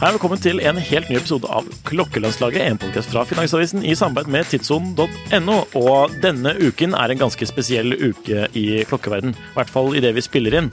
[0.00, 4.32] Hei, velkommen til en helt ny episode av Klokkelandslaget, en podkast fra Finansavisen i samarbeid
[4.32, 5.58] med tidssonen.no.
[5.76, 10.14] Og denne uken er en ganske spesiell uke i klokkeverden, i hvert fall i det
[10.16, 10.72] vi spiller inn.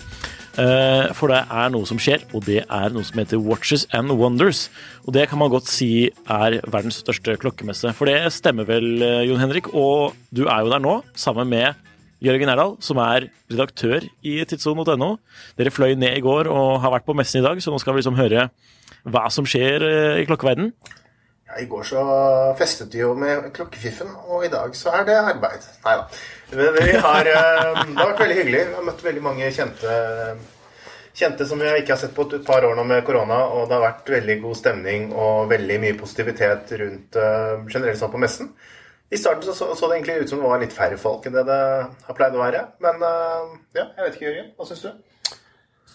[0.58, 4.10] Eh, For det er noe som skjer, og det er noe som heter Watches and
[4.18, 4.68] Wonders.
[5.06, 7.94] Og det kan man godt si er verdens største klokkemesse.
[7.98, 9.70] For det stemmer vel, eh, Jon Henrik?
[9.74, 11.76] Og du er jo der nå, sammen med
[12.26, 15.20] Jørgen Erdal, som er redaktør i tidssonen.no.
[15.60, 17.94] Dere fløy ned i går og har vært på messen i dag, så nå skal
[17.94, 18.50] vi liksom høre
[19.06, 20.72] hva som skjer eh, i klokkeverden.
[21.48, 22.02] Ja, I går så
[22.60, 25.64] festet vi jo med klokkefiffen, og i dag så er det arbeid.
[25.86, 26.06] Nei da.
[26.52, 28.64] Men vi har, eh, det har vært veldig hyggelig.
[28.68, 29.94] Vi har møtt veldig mange kjente,
[31.16, 33.40] kjente som vi ikke har sett på et par år nå med korona.
[33.56, 38.12] Og det har vært veldig god stemning og veldig mye positivitet rundt eh, generelt sånn
[38.12, 38.52] på messen.
[39.08, 41.46] I starten så, så, det egentlig ut som det var litt færre folk enn det
[41.48, 41.62] det
[42.10, 42.66] har pleid å være.
[42.84, 44.52] Men eh, ja, jeg vet ikke, Jørgen.
[44.60, 44.92] Hva syns du?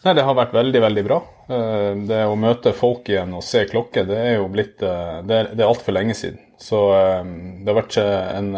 [0.03, 1.19] Nei, Det har vært veldig veldig bra.
[1.49, 5.37] Eh, Det å møte folk igjen og se klokke, det er jo blitt eh, Det
[5.39, 6.41] er, det er altfor lenge siden.
[6.59, 7.23] Så eh,
[7.63, 8.51] det har vært en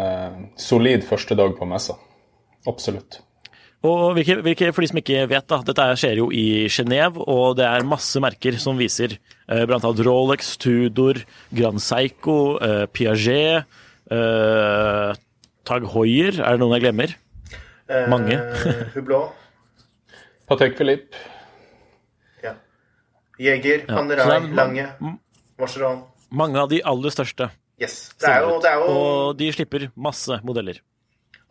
[0.57, 1.97] solid første dag på messa.
[2.65, 3.19] Absolutt.
[3.85, 7.57] Og hvilke, hvilke, For de som ikke vet, da, dette skjer jo i Genéve, og
[7.59, 9.91] det er masse merker som viser Blant bl.a.
[10.07, 11.19] Rolex, Tudor,
[11.53, 13.67] Grand Seiko, eh, Piaget,
[14.09, 15.11] eh,
[15.65, 16.39] Tag Heuer.
[16.41, 17.13] Er det noen jeg glemmer?
[18.09, 18.39] Mange.
[18.41, 19.37] Eh, Hublot.
[20.49, 21.13] Patek Philippe.
[23.39, 24.87] Jeger, Ja, Panerai, er- Lange,
[25.59, 26.03] Vacheron.
[26.31, 27.49] Mange av de aller største.
[27.79, 28.13] Yes.
[28.19, 30.79] Det er jo, det er jo Og de slipper masse modeller.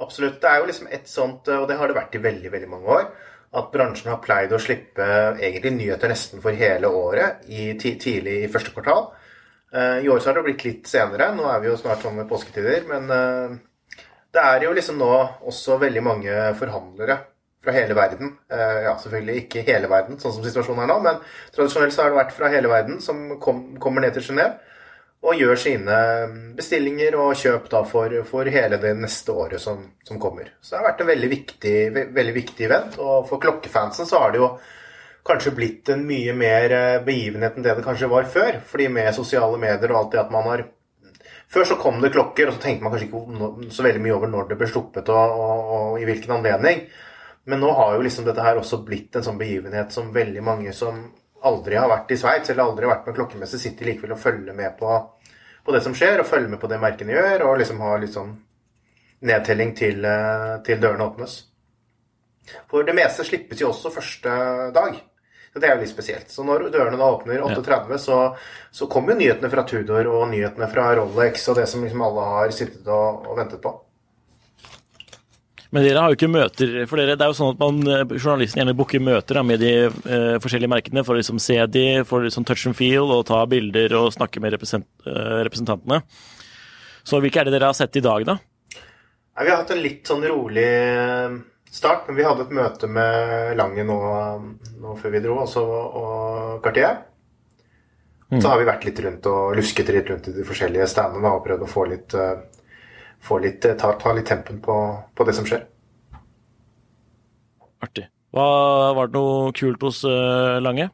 [0.00, 0.40] Absolutt.
[0.40, 2.86] Det er jo liksom et sånt, og det har det vært i veldig veldig mange
[2.88, 3.10] år,
[3.54, 5.04] at bransjen har pleid å slippe
[5.38, 9.12] egentlig nyheter nesten for hele året i, tidlig i første kvartal.
[9.72, 11.32] Eh, I år så har det blitt litt senere.
[11.36, 12.84] Nå er vi jo snart sånn med påsketider.
[12.88, 13.56] Men eh,
[14.34, 15.12] det er jo liksom nå
[15.46, 17.20] også veldig mange forhandlere
[17.64, 18.36] fra hele verden.
[18.52, 21.18] Eh, ja, selvfølgelig ikke hele verden, sånn som situasjonen er nå, men
[21.56, 24.60] tradisjonelt så har det vært fra hele verden som kom, kommer ned til Genéve
[25.24, 25.98] og gjør sine
[26.56, 30.50] bestillinger og kjøp da for, for hele det neste året som, som kommer.
[30.60, 32.98] Så det har vært en veldig viktig, ve veldig viktig event.
[33.00, 34.50] Og for klokkefansen så har det jo
[35.24, 38.60] kanskje blitt en mye mer eh, begivenhet enn det det kanskje var før.
[38.68, 40.66] Fordi med sosiale medier og alt det at man har
[41.54, 44.30] Før så kom det klokker, og så tenkte man kanskje ikke så veldig mye over
[44.32, 46.80] når det ble sluppet og, og, og i hvilken anledning.
[47.44, 50.72] Men nå har jo liksom dette her også blitt en sånn begivenhet som veldig mange
[50.72, 51.02] som
[51.44, 54.56] aldri har vært i Sveits eller aldri har vært med klokkemesse, sitter likevel og følger
[54.56, 54.96] med på,
[55.64, 58.14] på det som skjer, og følger med på det merkene gjør, og liksom har litt
[58.16, 58.32] sånn
[59.28, 61.36] nedtelling til, eh, til dørene åpnes.
[62.70, 64.32] For det meste slippes jo også første
[64.72, 64.96] dag.
[65.54, 66.30] Så Det er jo litt spesielt.
[66.30, 68.36] Så når dørene da åpner 8.30, så,
[68.74, 72.24] så kommer jo nyhetene fra Tudor og nyhetene fra Rolex og det som liksom alle
[72.32, 73.70] har sittet og, og ventet på.
[75.74, 77.16] Men dere har jo ikke møter for dere.
[77.18, 80.36] Det er jo sånn at man, eh, Journalisten gjerne booker møter da, med de eh,
[80.38, 83.96] forskjellige merkene for å liksom se de, for liksom touch and feel og ta bilder
[83.98, 86.04] og snakke med represent, eh, representantene.
[87.02, 88.38] Så hvilke er det dere har sett i dag, da?
[89.34, 91.34] Ja, vi har hatt en litt sånn rolig eh,
[91.74, 93.98] start, men vi hadde et møte med Lange nå,
[94.78, 95.64] nå før vi dro, også,
[95.98, 97.02] og Cartier.
[98.30, 101.42] Så har vi vært litt rundt og lusket litt rundt i de forskjellige standene og
[101.44, 102.53] prøvd å få litt, få
[103.42, 104.74] litt tar, ta, ta litt tempen på,
[105.16, 105.64] på det som skjer.
[107.84, 108.06] Artig.
[108.34, 108.46] Hva,
[108.96, 110.88] var det noe kult hos uh, Lange?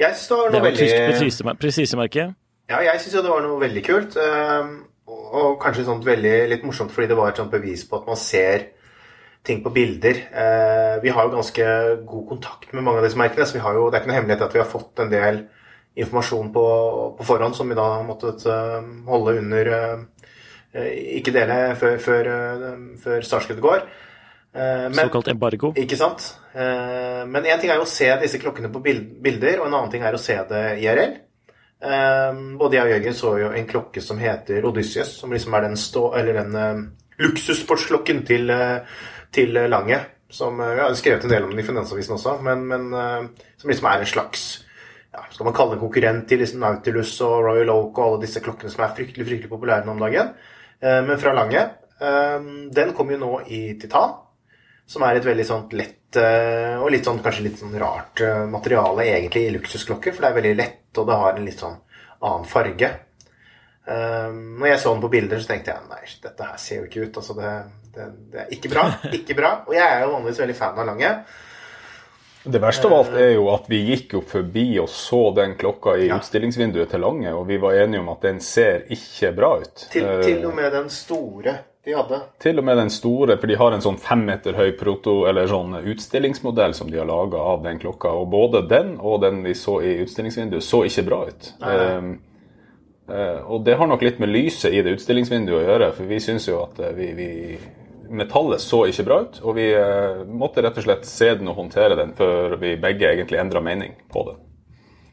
[0.00, 2.24] Jeg synes det var noe Det var tysk veldig presise- presisemerke.
[2.70, 4.16] Ja, jeg syns jo det var noe veldig kult.
[4.16, 7.98] Uh, Og og kanskje sånt veldig litt morsomt fordi det var et sånt bevis på
[8.00, 8.64] at man ser
[9.46, 10.18] ting på bilder.
[10.34, 11.66] Uh, vi har jo ganske
[12.06, 14.18] god kontakt med mange av disse merkene, så vi har jo, det er ikke noe
[14.18, 15.40] hemmelighet at vi har fått en del
[15.98, 16.64] informasjon på,
[17.18, 18.34] på forhånd som vi da måtte
[19.10, 19.70] holde under
[20.74, 23.82] Ikke dele før, før, uh, før startskuddet går.
[24.50, 25.68] Men, Såkalt embargo.
[25.78, 26.24] Ikke sant.
[26.50, 30.02] Men én ting er jo å se disse klokkene på bilder, og en annen ting
[30.02, 31.12] er å se det IRL.
[32.58, 35.78] Både jeg og Jørgen så jo en klokke som heter Odysseus, som liksom er den,
[35.78, 36.82] stå, eller den
[37.22, 38.50] luksussportsklokken til,
[39.30, 40.00] til Lange.
[40.34, 42.90] Som, jeg har skrevet en del om den i Finansavisen også, men, men
[43.54, 44.48] som liksom er en slags
[45.10, 48.42] ja, skal man kalle det konkurrent til liksom Nautilus og Royal Oak og alle disse
[48.44, 50.32] klokkene som er fryktelig fryktelig populære nå om dagen.
[50.82, 51.60] Eh, men fra Lange.
[52.00, 52.40] Eh,
[52.70, 54.16] den kommer jo nå i titan,
[54.86, 59.06] som er et veldig sånt lett eh, og litt sånn, kanskje litt sånn rart materiale
[59.12, 61.78] egentlig i luksusklokker, for det er veldig lett, og det har en litt sånn
[62.20, 62.90] annen farge.
[63.90, 67.06] Når jeg så den på bilder, så tenkte jeg nei, dette her ser jo ikke
[67.08, 67.16] ut.
[67.18, 67.54] Altså, det,
[67.94, 68.84] det, det er ikke bra.
[69.16, 69.48] Ikke bra.
[69.66, 71.08] Og jeg er jo vanligvis veldig fan av Lange.
[72.44, 75.98] Det verste av alt er jo at vi gikk jo forbi og så den klokka
[76.00, 76.16] i ja.
[76.16, 79.82] utstillingsvinduet til Lange, og vi var enige om at den ser ikke bra ut.
[79.92, 82.20] Til, til, og med den store de hadde.
[82.40, 85.48] Til og med den store, for de har en sånn fem meter høy proto, eller
[85.48, 88.12] sånn utstillingsmodell som de har laga av den klokka.
[88.20, 91.50] Og både den og den vi så i utstillingsvinduet, så ikke bra ut.
[91.60, 92.10] Um,
[93.08, 96.20] uh, og det har nok litt med lyset i det utstillingsvinduet å gjøre, for vi
[96.24, 97.30] syns jo at vi, vi
[98.10, 101.58] metallet så ikke bra ut, og vi eh, måtte rett og slett se den og
[101.60, 104.40] håndtere den før vi begge egentlig endra mening på den.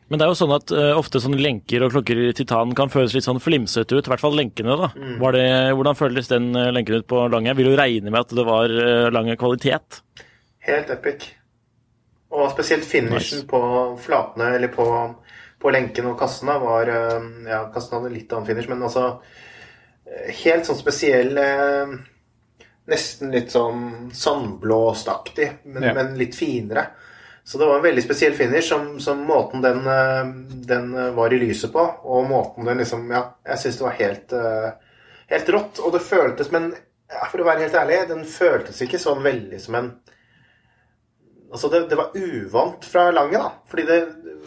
[0.08, 2.92] Men det er jo sånn at uh, ofte sånne lenker og klokker i titan kan
[2.92, 4.08] føles litt sånn flimsete ut.
[4.08, 4.88] I hvert fall lenkene, da.
[4.96, 5.18] Mm.
[5.36, 7.52] Det, hvordan føles den uh, lenken ut på Lange?
[7.52, 10.00] Jeg vil jo regne med at det var uh, lang kvalitet.
[10.64, 11.28] Helt epic.
[12.32, 13.48] Og spesielt finishen nice.
[13.52, 13.60] på
[14.04, 14.88] flatene, eller på,
[15.60, 16.92] på lenken og kassene, var
[17.48, 19.18] Ja, kassen hadde litt annen finish, men altså
[20.44, 21.36] Helt sånn spesiell
[22.88, 25.94] nesten litt sånn sandblåstaktig, men, ja.
[25.98, 26.88] men, litt finere.
[27.48, 30.26] Så det var en veldig spesiell finish, som, som måten den, eh,
[30.68, 33.98] den, eh, var i lyset på, og måten den liksom Ja, jeg syns det var
[34.02, 35.00] helt, eh,
[35.32, 35.80] helt rått.
[35.80, 36.74] Og det føltes, men
[37.08, 39.98] ja, for å være helt ærlig, den føltes ikke sånn veldig som en
[41.48, 43.54] Altså, det, det var uvant fra Lange, da.
[43.72, 44.02] Fordi det,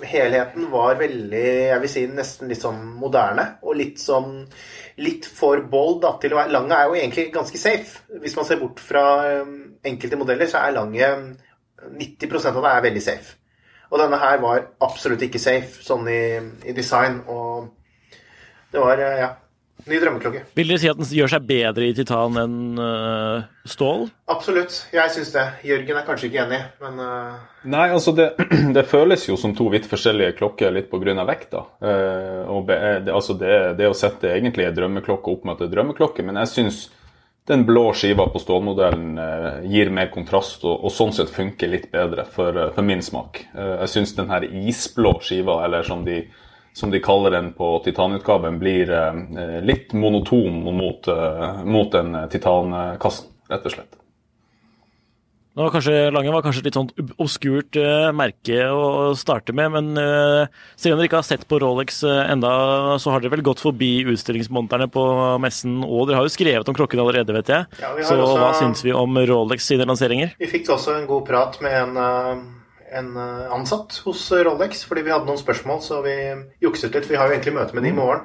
[0.05, 3.47] helheten var veldig, jeg vil si nesten litt sånn moderne.
[3.65, 4.43] Og litt sånn
[5.01, 8.05] litt for bold da, til å være Lange er jo egentlig ganske safe.
[8.23, 9.05] Hvis man ser bort fra
[9.43, 9.55] um,
[9.87, 11.11] enkelte modeller, så er Lange
[11.81, 13.37] 90% av det er veldig safe.
[13.91, 16.23] Og denne her var absolutt ikke safe, sånn i,
[16.69, 17.23] i design.
[17.33, 17.71] Og
[18.71, 19.31] det var, uh, ja
[19.89, 20.43] Ny drømmeklokke.
[20.59, 24.07] Vil dere si at den gjør seg bedre i titan enn uh, stål?
[24.33, 24.77] Absolutt.
[24.95, 25.47] Jeg syns det.
[25.69, 27.41] Jørgen er kanskje ikke enig, men uh...
[27.71, 28.31] Nei, altså det,
[28.77, 31.17] det, føles jo som to vidt forskjellige klokker litt pga.
[31.29, 31.65] vekta.
[31.83, 32.81] Uh, og det,
[33.13, 36.83] altså det, det, å sette egentlig en drømmeklokke opp mot en drømmeklokke, men jeg syns
[37.49, 39.17] den blå skiva på stålmodellen
[39.67, 43.41] gir mer kontrast og, og, sånn sett funker litt bedre for, for min smak.
[43.57, 46.21] jeg syns den her isblå skiva, eller som de
[46.73, 53.33] som de kaller den på titanutgaven, blir eh, litt monoton mot, eh, mot den titankassen,
[53.51, 53.97] rett og slett.
[55.51, 59.99] Nå var kanskje, Lange var kanskje litt sånn obskurt uh, merke å starte med, men
[59.99, 60.47] uh,
[60.79, 62.53] selv om dere ikke har sett på Rolex uh, enda,
[63.03, 65.03] så har dere vel gått forbi utstillingsmonterne på
[65.43, 67.67] messen, og dere har jo skrevet om klokken allerede, vet jeg.
[67.83, 70.37] Ja, så også, hva syns vi om Rolex sine lanseringer?
[70.39, 72.01] Vi fikk også en god prat med en
[72.93, 76.15] en eh, ansatt hos Rolex, fordi vi hadde noen spørsmål, så vi
[76.63, 77.11] jukset litt.
[77.11, 78.01] Vi har jo egentlig møte med dem i mm.
[78.01, 78.25] morgen.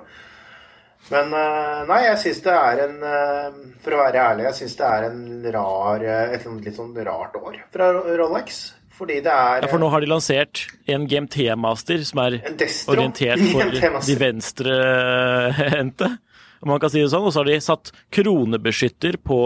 [1.14, 4.80] Men eh, nei, jeg syns det er en eh, For å være ærlig, jeg syns
[4.80, 5.22] det er en
[5.54, 8.64] rar, et litt sånn rart år fra Rolex.
[8.96, 12.40] Fordi det er Ja, For nå har de lansert en GMT-master som er
[12.92, 16.10] orientert for de venstrehendte,
[16.64, 17.28] om man kan si det sånn.
[17.28, 19.42] Og så har de satt kronebeskytter på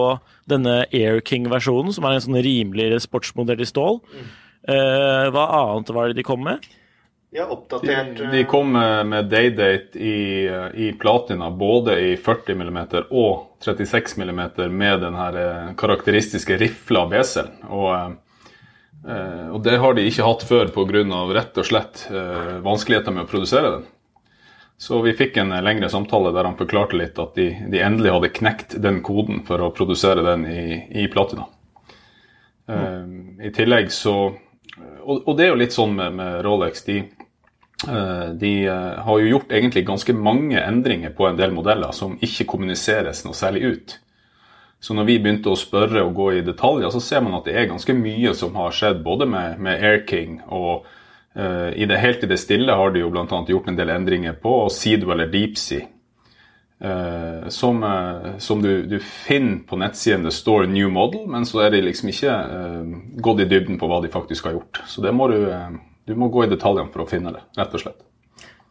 [0.50, 4.00] denne Air King-versjonen, som er en sånn rimeligere sportsmodell i stål.
[4.14, 4.30] Mm.
[4.68, 6.66] Eh, hva annet var det de kom med?
[7.32, 13.62] Ja, oppdatert De, de kom med Daydate i, i platina, både i 40 mm og
[13.62, 14.42] 36 mm
[14.74, 17.54] med den her eh, karakteristiske rifla beselen.
[17.70, 18.18] Og,
[19.06, 21.06] eh, og, det har de ikke hatt før pga.
[21.38, 22.08] rett og slett
[22.66, 23.88] vanskeligheter med å produsere den.
[24.80, 28.36] Så vi fikk en lengre samtale der han forklarte litt at de, de endelig hadde
[28.36, 31.46] knekt den koden for å produsere den i, i platina.
[32.70, 33.42] Mm.
[33.44, 34.38] I tillegg så
[35.10, 36.84] og, og, det er jo litt sånn med, med Rolex.
[36.86, 37.00] De,
[37.88, 42.18] eh, de, eh, har jo gjort egentlig ganske mange endringer på en del modeller som
[42.22, 43.98] ikke kommuniseres noe særlig ut.
[44.80, 47.58] Så når vi begynte å spørre og gå i detaljer, så ser man at det
[47.58, 50.86] er ganske mye som har skjedd både med, med Air King og
[51.36, 53.26] uh, i det, helt i det stille har de jo bl.a.
[53.28, 55.84] gjort en del endringer på Seedwell eller Deepsea.
[56.82, 61.66] Eh, som, uh, som du, du, finner på nettsiden det står 'new model', men så
[61.66, 64.84] er de liksom ikke uh, gått i dybden på hva de faktisk har gjort.
[64.88, 65.40] Så det må du,
[66.06, 68.06] du må gå i detaljene for å finne det, rett og slett.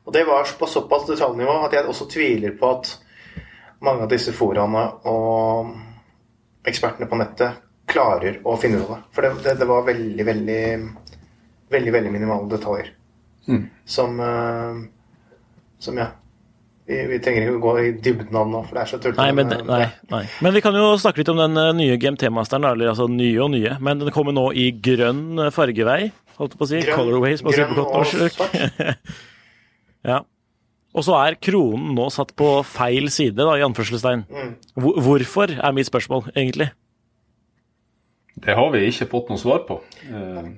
[0.08, 2.94] Og det var på såpass detaljnivå at jeg også tviler på at
[3.84, 5.74] mange av disse foraene og
[6.68, 9.02] ekspertene på nettet klarer å finne ut av det.
[9.12, 10.62] For det, det, det var veldig, veldig,
[11.72, 12.90] veldig, veldig minimale detaljer.
[13.48, 13.62] Mm.
[13.84, 14.80] Som, uh,
[15.78, 16.08] som ja,
[16.88, 19.20] vi, vi, trenger ikke å gå i dybden av nå, for det er så tullete.
[19.20, 20.22] Nei, men, nei, nei.
[20.44, 23.52] men vi kan jo snakke litt om den eh, nye GMT-masteren, eller altså nye og
[23.52, 23.74] nye.
[23.84, 26.08] Men den kommer nå i grønn fargevei,
[26.40, 26.80] holdt jeg på å si.
[26.86, 28.72] Grønn, Colorway, som grønn og svart.
[30.14, 30.22] ja.
[30.96, 34.24] Og så er kronen nå satt på feil side, da, i anførselstegn.
[34.32, 34.56] Mm.
[35.04, 36.72] Hvorfor, er mitt spørsmål, egentlig.
[38.38, 39.82] Det har vi ikke fått noe svar på.
[40.08, 40.56] Uh...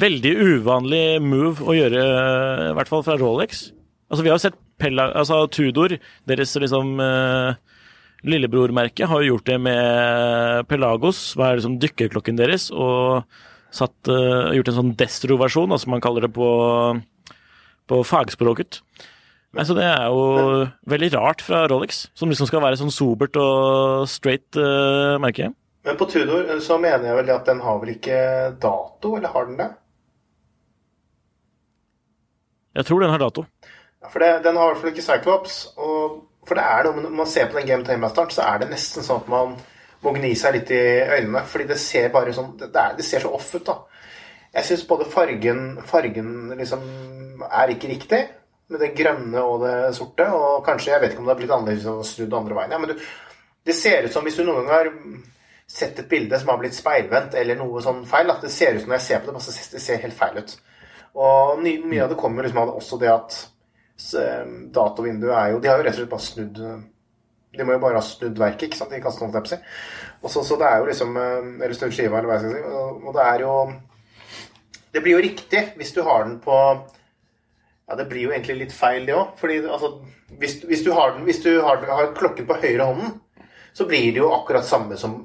[0.00, 2.04] Veldig uvanlig move å gjøre,
[2.70, 3.66] i hvert fall fra Rolex.
[4.08, 5.96] Altså, vi har jo sett Pella, altså Tudor,
[6.28, 7.54] deres liksom uh,
[8.26, 13.24] lillebrormerke, har jo gjort det med Pelagos, hva er liksom dykkerklokken deres, og
[13.74, 16.48] satt, uh, gjort en sånn destro-versjon, som man kaller det på
[17.90, 18.80] på fagspråket.
[19.54, 24.08] Altså, det er jo veldig rart fra Rolex, som liksom skal være sånn sobert og
[24.10, 25.52] straight uh, merke.
[25.84, 28.18] Men på Tudor så mener jeg vel at den har vel ikke
[28.62, 29.70] dato, eller har den det?
[32.74, 33.44] Jeg tror den har dato.
[34.04, 35.54] Ja, for det, Den har i hvert fall ikke Cyclops.
[35.80, 38.70] Og, for det er noe, Når man ser på den Game Time-masteren, så er det
[38.70, 39.56] nesten sånn at man
[40.04, 40.84] må gni seg litt i
[41.16, 41.44] øynene.
[41.48, 43.80] Fordi det ser bare sånn Det, er, det ser så off ut, da.
[44.54, 46.82] Jeg syns både fargen, fargen liksom
[47.48, 48.20] er ikke riktig,
[48.70, 50.28] med det grønne og det sorte.
[50.30, 52.76] Og kanskje, jeg vet ikke om det har blitt annerledes og snudd andre veien.
[52.76, 53.08] Ja, men du,
[53.66, 54.92] det ser ut som hvis du noen gang har
[55.66, 58.30] sett et bilde som har blitt speilvendt eller noe sånn feil.
[58.30, 60.54] At det ser ut som når jeg ser på det, det ser helt feil ut.
[61.24, 63.40] Og mye av det kommer liksom av også det at
[64.74, 66.56] datovinduet er jo De har jo rett og slett bare snudd
[67.54, 68.90] De må jo bare ha snudd verket, ikke sant?
[68.90, 69.60] De kaster noen tepsi.
[70.24, 72.80] Og så, det er jo liksom Eller snudd skiva, eller hva jeg skal si.
[73.04, 73.52] Og, det er jo
[74.94, 78.74] det blir jo riktig hvis du har den på Ja, det blir jo egentlig litt
[78.74, 79.42] feil, det òg.
[79.42, 79.90] Altså,
[80.38, 83.16] hvis, hvis, du har, den, hvis du har, har klokken på høyre hånden,
[83.74, 85.18] så blir det jo akkurat samme som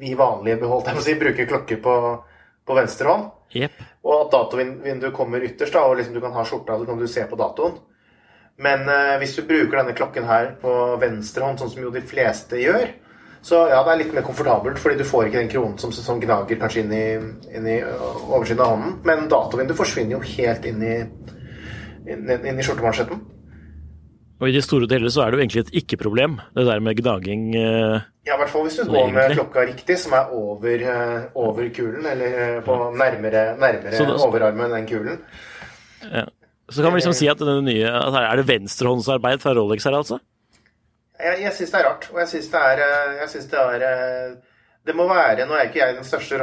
[0.00, 1.94] vi vanlige beholdt, jeg må si, bruker klokker på,
[2.70, 3.28] på venstre hånd.
[3.58, 3.84] Yep.
[4.06, 7.08] Og at datovinduet kommer ytterst, da, og liksom du kan ha skjorta, så kan du
[7.10, 7.78] se på datoen.
[8.60, 12.04] Men eh, hvis du bruker denne klokken her på venstre hånd, sånn som jo de
[12.04, 12.90] fleste gjør,
[13.42, 16.20] så ja, det er litt mer komfortabelt, fordi du får ikke den kronen som, som
[16.20, 17.04] gnager kanskje inn i,
[17.56, 18.96] inn i oversiden av hånden.
[19.08, 20.96] Men datovinduet forsvinner jo helt inn i,
[22.04, 23.22] inn, inn i skjortemansjetten.
[24.40, 26.80] Og i det store og hele så er det jo egentlig et ikke-problem, det der
[26.80, 27.42] med gnaging.
[27.60, 31.26] Eh, ja, i hvert fall hvis du går med klokka riktig, som er over, eh,
[31.36, 35.20] over kulen, eller eh, på nærmere, nærmere da, overarmen enn kulen.
[36.08, 36.24] Ja.
[36.70, 39.96] Så kan vi liksom si at det nye, altså Er det venstrehåndsarbeid fra Rolex her,
[39.98, 40.20] altså?
[41.18, 42.06] Jeg, jeg syns det er rart.
[42.12, 44.36] Og jeg syns det er eh, Jeg synes det er
[44.86, 46.38] Det må være Nå er ikke jeg den største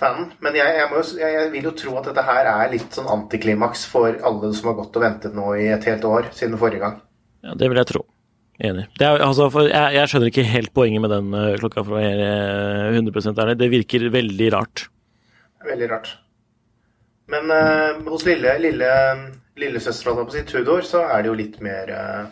[0.00, 3.08] Rolex-fanen, men jeg, jeg, jo, jeg, vil jo tro at dette her er litt sånn
[3.08, 6.80] antiklimaks for alle som har gått og ventet nå i et helt år siden forrige
[6.80, 7.00] gang.
[7.44, 8.04] Ja, det vil jeg tro.
[8.60, 8.86] Enig.
[9.00, 12.26] Er, altså, jeg, jeg, skjønner ikke helt poenget med den uh, klokka, for å være
[12.92, 13.56] 100 ærlig.
[13.60, 14.84] Det virker veldig rart.
[15.64, 16.10] Veldig rart.
[17.32, 18.90] Men uh, hos lille, lille
[19.60, 22.28] lillesøstera si Tudor, så er det jo litt mer uh,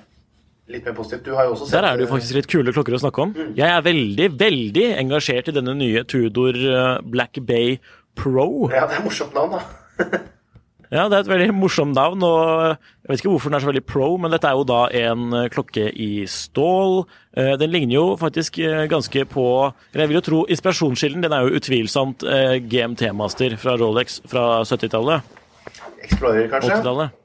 [0.73, 1.27] litt mer positivt.
[1.27, 3.25] Du har jo også sett Der er det jo faktisk litt kule klokker å snakke
[3.25, 3.35] om.
[3.37, 3.53] Mm.
[3.59, 7.79] Jeg er veldig, veldig engasjert i denne nye Tudor eh, Black Bay
[8.19, 8.69] Pro.
[8.73, 9.63] Ja, det er morsomt navn, da.
[10.97, 12.43] ja, det er et veldig morsomt navn, og
[12.75, 15.39] jeg vet ikke hvorfor den er så veldig pro, men dette er jo da en
[15.41, 17.01] eh, klokke i stål.
[17.39, 18.59] Eh, den ligner jo faktisk
[18.91, 19.47] ganske på
[19.93, 22.27] Eller jeg vil jo tro inspirasjonskilden, den er jo utvilsomt
[22.69, 25.39] GMT-master fra Rolex fra 70-tallet.
[26.03, 26.77] Explorer, kanskje?
[26.77, 27.17] 80-tallet.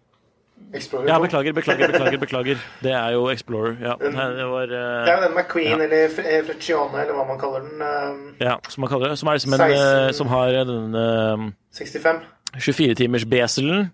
[0.73, 2.17] Explorer ja, beklager, beklager, beklager.
[2.17, 2.61] beklager.
[2.81, 3.75] Det er jo Explorer.
[3.81, 3.93] Ja,
[4.39, 5.83] det var uh, Det er jo den McQueen ja.
[5.85, 6.13] eller
[6.47, 7.81] Freccione, eller hva man kaller den.
[7.81, 9.17] Uh, ja, som man kaller det.
[9.21, 11.43] Som, er liksom en, 16, uh, som har den uh,
[11.77, 12.23] 65.
[12.57, 13.91] 24-timers beselen.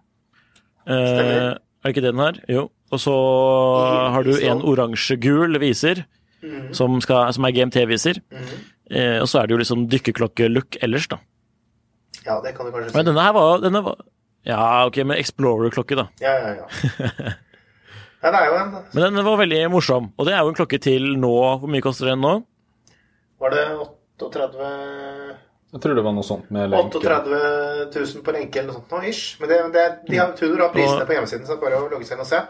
[0.88, 2.40] Uh, er det ikke det den har?
[2.48, 2.70] Jo.
[2.92, 3.16] Og så
[4.16, 6.06] har du en oransje-gul viser,
[6.42, 6.72] mm.
[6.74, 8.22] som, skal, som, er GMT-viser.
[8.32, 9.20] Mm.
[9.22, 11.20] og så er det jo liksom dykkerklokke-look ellers, da.
[12.26, 12.98] Ja, det kan du kanskje si.
[12.98, 14.00] Men denne her var, denne var
[14.48, 16.08] ja, ok, men Explorer-klokke, da.
[16.24, 17.34] Ja, ja, ja.
[18.20, 20.10] Nei, det er jo en Men den var veldig morsom.
[20.20, 21.36] Og det er jo en klokke til nå.
[21.62, 22.34] Hvor mye koster den nå?
[23.40, 24.72] Var det 38
[25.72, 27.00] Jeg tror det var noe sånt med lenke.
[27.00, 27.40] 38
[27.96, 29.40] 000 på lenke eller noe sånt nå, ish.
[29.40, 31.88] Men det, det, de har, Tudor har prisene på hjemmesiden, så det er bare å
[31.94, 32.44] logge seg inn og se.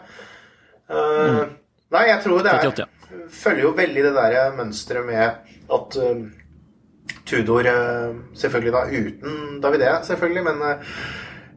[0.90, 1.56] Uh, mm.
[1.94, 3.24] Nei, jeg tror det er 38, ja.
[3.34, 6.20] Følger jo veldig det der mønsteret med at uh,
[7.26, 10.80] Tudor uh, Selvfølgelig da uten Davidé, selvfølgelig, men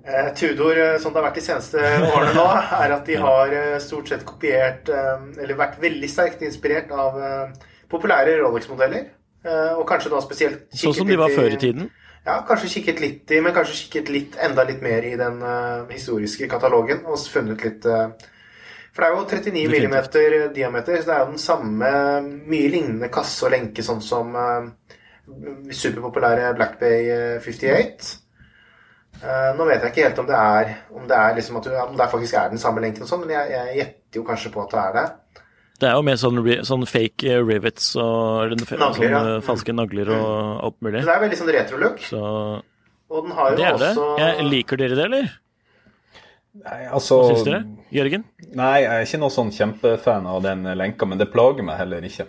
[0.03, 2.45] Eh, Tudor, eh, som det har vært de seneste årene nå,
[2.83, 7.15] er at de har eh, stort sett kopiert eh, Eller vært veldig sterkt inspirert av
[7.91, 9.05] populære Rolex-modeller.
[9.45, 11.87] Eh, Og kanskje da spesielt Sånn som de var før i tiden.
[12.23, 15.83] Ja, kanskje kikket litt i, men kanskje kikket litt, enda litt mer i den uh,
[15.91, 18.13] historiske katalogen og funnet litt uh,
[18.95, 20.15] For det er jo 39 Definitivt.
[20.15, 21.89] mm diameter, så det er jo den samme,
[22.47, 24.69] mye lignende kasse og lenke, sånn som uh,
[25.71, 28.22] superpopulære Black Bay eh, 58.
[29.23, 31.75] Eh, nå vet jeg ikke helt om det er om det er, liksom at du,
[31.79, 34.51] om det faktisk er den samme lenken, og sånn, men jeg, jeg gjetter jo kanskje
[34.51, 35.05] på at det er det.
[35.83, 39.21] Det er jo mer sånn, sånn fake eh, rivets og eller, Nagler, sånn, ja.
[39.37, 40.35] eh, falske nagler og
[40.67, 41.01] alt mulig.
[41.03, 42.21] Så det er veldig sånn retro-look, Så
[43.13, 43.89] og den har jo det er det.
[44.17, 45.33] Jeg, liker dere det, eller?
[46.63, 47.59] Nei, altså Hva syns dere?
[47.93, 48.23] Jørgen?
[48.57, 52.05] Nei, jeg er ikke noe sånn kjempefan av den lenka, men det plager meg heller
[52.07, 52.25] ikke.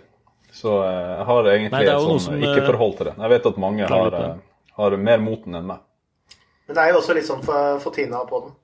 [0.55, 3.15] Så jeg har egentlig Nei, et sånn som, ikke-forhold til det.
[3.19, 4.19] Jeg vet at mange har,
[4.79, 5.84] har mer moten enn meg.
[6.65, 8.55] Men det er jo også litt sånn for, for Tina på den.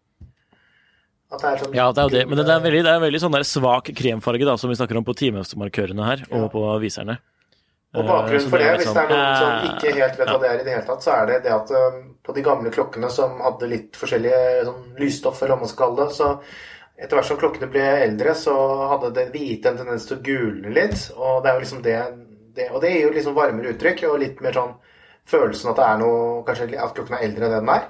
[1.32, 2.24] At det er sånn Ja, det er jo det.
[2.30, 5.00] Men det er veldig, det er veldig sånn der svak kremfarge, da, som vi snakker
[5.00, 7.22] om på timemarkørene her, og på viserne.
[7.92, 10.40] Og Eh, bakgrunnen for det, hvis det er noen som eh, ikke helt vet hva
[10.40, 12.72] det er i det hele tatt, så er det det at um, på de gamle
[12.72, 16.30] klokkene som hadde litt forskjellige sånn lysstoff, eller hva man skal kalle det, så
[17.02, 18.56] etter hvert som klokkene ble eldre, så
[18.94, 21.98] hadde det hvite en tendens til å gulne litt, og det er jo liksom det,
[22.56, 24.74] det Og det gir jo liksom varmere uttrykk, og litt mer sånn
[25.32, 27.88] følelsen at det er noe Kanskje at klokken er eldre enn det den er.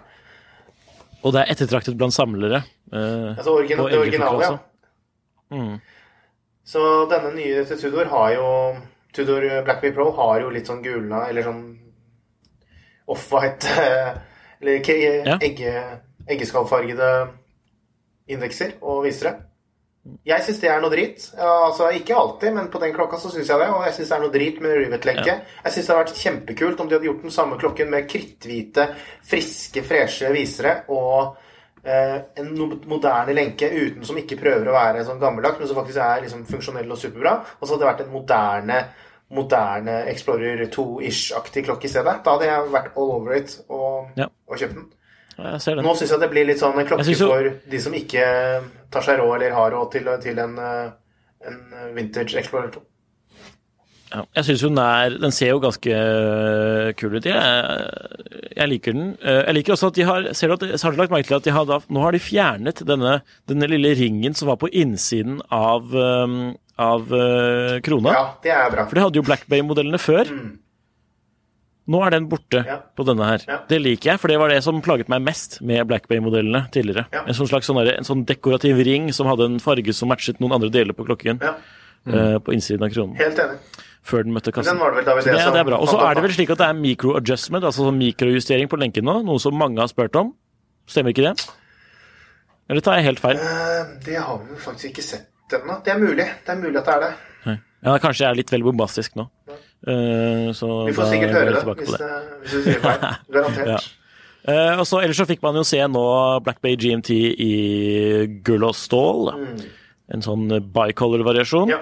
[1.21, 2.63] Og det er ettertraktet blant samlere.
[2.93, 4.57] eh, Altså origin, det originale, ja.
[5.51, 5.75] Mm.
[6.65, 6.81] Så
[7.11, 8.47] denne nye til Tudor har jo
[9.13, 11.63] Tudor Blackbee Pro har jo litt sånn gulna, eller sånn
[13.11, 13.67] off-white
[14.61, 14.79] Eller
[15.25, 15.37] Ja.
[15.41, 15.71] egge,
[16.29, 17.07] eggeskallfargede
[18.29, 19.33] indekser og visere.
[20.25, 21.27] Jeg syns det er noe drit.
[21.37, 23.67] Altså Ikke alltid, men på den klokka så syns jeg det.
[23.69, 25.35] Og jeg syns det er noe drit med rivet-lenke.
[25.61, 28.87] Jeg syns det hadde vært kjempekult om de hadde gjort den samme klokken med kritthvite,
[29.29, 31.37] friske, freshe visere og
[31.85, 32.49] eh, en
[32.89, 36.47] moderne lenke uten som ikke prøver å være sånn gammeldags, men som faktisk er liksom
[36.49, 37.35] funksjonell og superbra.
[37.59, 38.81] Og så hadde det vært en moderne
[39.31, 42.17] moderne Explorer 2-ish-aktig klokke i stedet.
[42.25, 44.25] Da hadde jeg vært all over it og, Ja.
[44.47, 44.89] og kjøpt den.
[45.43, 45.85] Jeg ser den.
[45.87, 47.27] Nå syns jeg det blir litt sånn en klokke så...
[47.31, 48.23] for de som ikke
[48.93, 50.87] tar seg råd eller har råd til, til en, eh,
[51.51, 51.59] en
[51.97, 52.83] vintage Explorer 2.
[54.11, 57.27] Ja, jeg syns den er Den ser jo ganske øh, kul ut.
[57.29, 59.13] Jeg, jeg liker den.
[59.23, 61.47] Eh, Jeg liker også at de har Ser du at har lagt merke til at
[61.47, 65.39] de har da, nå har de fjernet denne, denne lille ringen som var på innsiden
[65.47, 65.95] av,
[66.75, 67.07] av
[67.87, 68.17] krona?
[68.17, 68.85] Ja, det er bra.
[68.89, 70.27] For det hadde jo Black Bay-modellene før.
[71.91, 72.77] Nå er den borte Ja.
[72.95, 73.43] på denne her.
[73.47, 73.57] Ja.
[73.67, 77.05] Det liker jeg, for det var det som plaget meg mest med Black Bay-modellene tidligere.
[77.11, 77.25] Ja.
[77.27, 80.39] En sånn slags sånn der, en sånn dekorativ ring som hadde en farge som matchet
[80.39, 81.41] noen andre deler på klokken.
[81.43, 81.55] Ja,
[82.01, 83.13] Uh, på innsiden av kronen.
[83.15, 83.57] helt enig.
[84.01, 84.73] Før den møtte kassen.
[84.73, 85.77] den var det vel David Så det, som det er bra.
[85.77, 89.05] Og så er det vel slik at det er micro-adjustment, altså sånn mikrojustering på lenken
[89.05, 90.31] nå, noe som mange har spurt om.
[90.89, 91.45] Stemmer ikke det?
[92.71, 93.37] Eller tar jeg helt feil?
[93.37, 95.77] Uh, Det har vi faktisk ikke sett ennå.
[95.85, 96.25] Det er mulig.
[96.41, 97.59] Det er mulig at det er det.
[97.83, 99.27] Ja, kanskje jeg er litt vel bombastisk nå.
[99.87, 102.11] Eh, så Vi får sikkert høre det hvis, det,
[102.43, 103.05] hvis du sier feil.
[103.33, 103.71] Garantert.
[103.73, 103.79] Ja.
[104.41, 106.01] Uh, og så, ellers så fikk man jo se nå
[106.41, 107.51] Black Bay GMT i
[108.45, 109.29] gull og stål.
[110.11, 111.75] En sånn bicolor-variasjon, Mm.
[111.75, 111.81] Ja.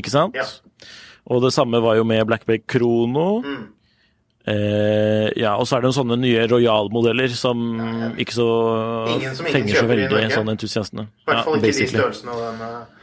[0.00, 0.36] ikke sant?
[0.36, 0.46] Ja.
[1.28, 3.42] Og det samme var jo med Black Bay Krono.
[3.44, 3.66] Mm.
[4.48, 7.60] Uh, ja, og så er det noen sånne nye Royal-modeller som
[8.16, 8.46] ikke så
[9.44, 11.04] fenger så veldig sånn entusiastene.
[11.04, 12.96] I hvert fall ikke de størrelsene og den.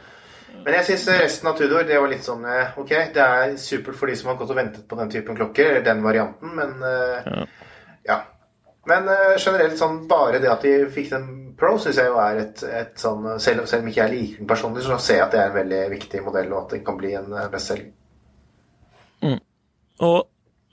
[0.66, 3.98] Men jeg syns resten av Tudor det var litt sånn eh, Ok, det er supert
[3.98, 6.80] for de som har gått og ventet på den typen klokker, eller den varianten, men
[6.82, 7.44] eh,
[8.08, 8.20] ja.
[8.90, 12.42] Men eh, generelt sånn bare det at de fikk den Pro, syns jeg jo er
[12.42, 15.32] et, et sånn selv, selv om ikke jeg liker den personlig, så ser jeg at
[15.32, 17.94] det er en veldig viktig modell, og at den kan bli en bestselger.
[19.24, 19.38] Mm.
[20.04, 20.18] Og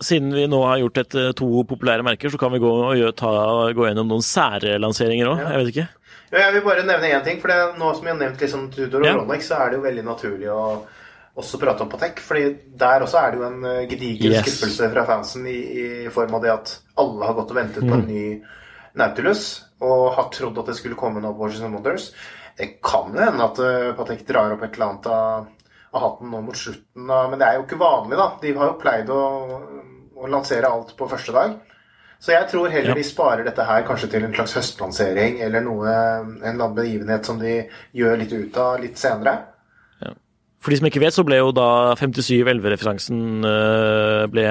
[0.03, 2.97] siden vi nå har gjort et, eh, to populære merker, så kan vi gå, og
[2.97, 3.31] gjøre, ta,
[3.73, 5.43] gå gjennom noen sære lanseringer òg.
[5.43, 5.87] Jeg vet ikke.
[6.33, 7.39] Jeg vil bare nevne én ting.
[7.41, 9.15] for det, Nå som vi har nevnt liksom Tudor og Ja.
[9.19, 10.63] Rolex, så er det jo veldig naturlig å
[11.37, 12.19] også prate om Patek.
[12.21, 12.43] fordi
[12.77, 14.43] der også er det jo en eh, gedigen Yes.
[14.45, 15.57] skuffelse fra fansen i,
[16.05, 18.41] i form av det at alle har gått og ventet på en ny
[18.95, 22.11] Nautilus og har trodd at det skulle komme på Watches and Wonders.
[22.57, 25.47] Det kan jo hende at eh, Patek drar opp et eller annet av,
[25.93, 28.27] av hatten nå mot slutten, men det er jo ikke vanlig, da.
[28.41, 29.21] De har jo pleid å,
[30.21, 31.57] å lansere alt på første dag.
[32.23, 32.95] Så jeg tror heller Ja.
[32.95, 37.25] de sparer dette her kanskje til en slags høstlansering, eller noe, en eller annen begivenhet
[37.27, 39.41] som de gjør litt ut av litt senere.
[40.63, 44.45] For de som ikke vet, så ble jo da 5711-referansen uh, ble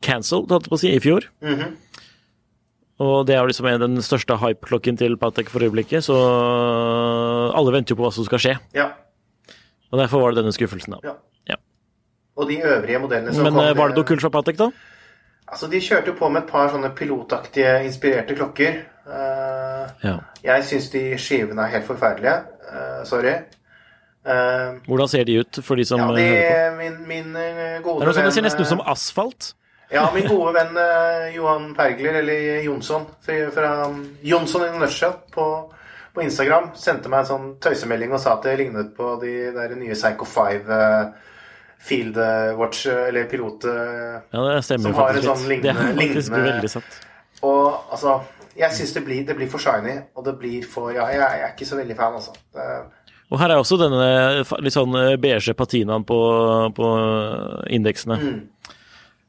[0.00, 1.26] cancelled, holdt jeg på å si, i fjor.
[1.44, 1.74] Mhm.
[3.04, 6.16] Og det er jo liksom en- den største hype-klokken til Patek for øyeblikket, så
[7.52, 8.54] alle venter jo på hva som skal skje.
[8.72, 8.92] Ja.
[9.92, 10.98] Og derfor var det denne skuffelsen, da.
[11.04, 11.14] ja.
[11.50, 11.56] Ja.
[12.38, 14.70] Og de øvrige modellene som Men kom Men var det noe kult fra Patek, da?
[15.48, 18.80] Altså, De kjørte jo på med et par sånne pilotaktige inspirerte klokker.
[19.06, 20.16] Uh, Ja.
[20.44, 22.38] Jeg syns de skivene er helt forferdelige.
[22.64, 23.34] Uh, sorry.
[24.24, 26.76] Uh, Hvordan ser de ut for de som ja, de, hører på?
[26.80, 27.36] min, min
[27.84, 29.52] gode Det noe sånt, det ser nesten ut som asfalt.
[29.92, 30.78] Ja, min gode venn
[31.34, 33.72] Johan Pergler, eller Jonsson, fra, fra
[34.24, 35.44] Jonsson in a nutshell på,
[36.14, 39.76] på Instagram, sendte meg en sånn tøysemelding og sa at det lignet på de der
[39.76, 41.30] nye Psycho 5 eh,
[41.84, 43.64] Field eh, Watch, eh, eller pilot...
[43.68, 46.70] eh, Ja, det stemmer Som har en sånn lignende, Det er lignende- faktisk lignende- veldig
[46.72, 46.98] sant.
[47.44, 48.14] Og altså
[48.56, 51.42] Jeg syns det, blir- det blir for shiny, og det blir for Ja, jeg, jeg
[51.48, 52.32] er ikke så veldig fan, altså.
[52.54, 52.68] Det,
[53.32, 56.18] Og her er også denne litt sånn beige patinaen på,
[56.76, 56.88] på
[57.72, 58.18] indeksene.
[58.20, 58.74] Mm.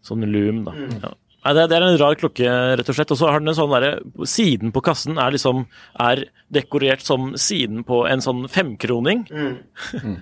[0.06, 0.74] Sånn loom, da.
[1.02, 1.14] Ja.
[1.46, 3.12] Nei, det, det er en rar klokke, rett og slett.
[3.14, 5.64] Og så har den en sånn derre Siden på kassen er liksom
[6.02, 9.26] er dekorert som siden på en sånn femkroning.
[9.30, 10.16] Mm.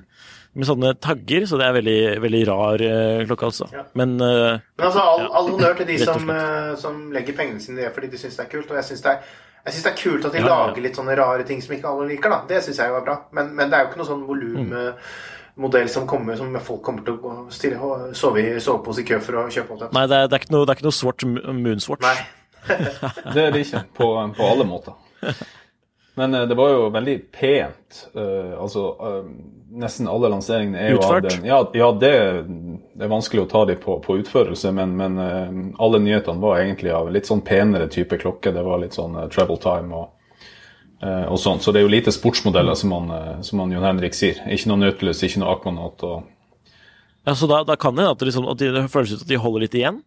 [0.53, 3.65] Med sånne tagger, så det er veldig, veldig rar eh, klokke, altså.
[3.73, 3.83] Ja.
[3.97, 5.29] Men uh, Men altså, all, Ja.
[5.39, 8.37] all honnør til de som, eh, som legger pengene sine i det fordi de syns
[8.37, 8.69] det er kult.
[8.69, 9.23] Og jeg syns det, er-
[9.65, 11.89] jeg synes det er kult at de Ja, lager litt sånne rare ting som ikke
[11.89, 12.29] alle liker.
[12.29, 12.41] da.
[12.47, 13.17] Det syns jeg jo er bra.
[13.31, 17.17] Men, men det er jo ikke noe sånn volummodell som kommer som folk kommer til
[17.17, 19.73] å stille, og sove i sovepose i kø for å kjøpe.
[19.87, 22.01] opp nei, det er, det er, ikke, noe, det er ikke noe svart moonswatch.
[22.05, 22.17] Nei.
[23.33, 24.05] Det er det ikke, på,
[24.37, 24.93] på alle måter.
[26.13, 28.09] Men eh, det var jo veldig pent.
[28.17, 29.29] Uh, altså, uh,
[29.73, 31.39] nesten alle lanseringene er jo Utført?
[31.45, 32.13] Ja, ja det,
[32.93, 36.61] det er vanskelig å ta dem på, på utførelse, men, men uh, alle nyhetene var
[36.61, 38.53] egentlig av litt sånn penere type klokke.
[38.53, 40.37] Det var litt sånn travel time og,
[41.01, 41.65] eh, og sånt.
[41.65, 44.43] Så det er jo lite sportsmodeller, som han, som han Jon Henrik sier.
[44.53, 46.03] Ikke noe Nautilus, ikke noe Aquanaut.
[46.05, 46.69] og
[47.25, 49.31] Ja, så da, da kan det at, det liksom, at de, det føles ut at
[49.31, 50.03] de holder litt igjen.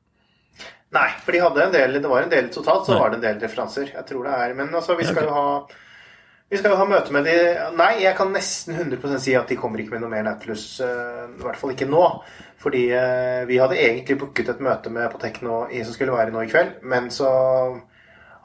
[0.95, 3.01] Nei, for de hadde en del, det var en del totalt, så Nei.
[3.03, 3.91] var det en del referanser.
[3.91, 5.49] Jeg tror det er, Men altså, vi skal jo ha
[6.49, 7.35] vi skal jo ha møte med de
[7.75, 10.81] Nei, jeg kan nesten 100% si at de kommer ikke med noe mer Nautilus.
[10.81, 12.05] eh, I hvert fall ikke nå.
[12.63, 16.45] Fordi eh, vi hadde egentlig booket et møte med Apotek nå som skulle være nå
[16.47, 16.79] i kveld.
[16.87, 17.29] Men så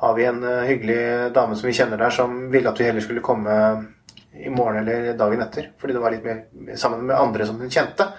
[0.01, 3.05] har vi en eh, hyggelig dame som vi kjenner der, som ville at vi heller
[3.05, 3.55] skulle komme
[4.33, 5.69] i morgen eller dagen etter.
[5.77, 8.09] Fordi det var litt mer sammen med andre som hun kjente.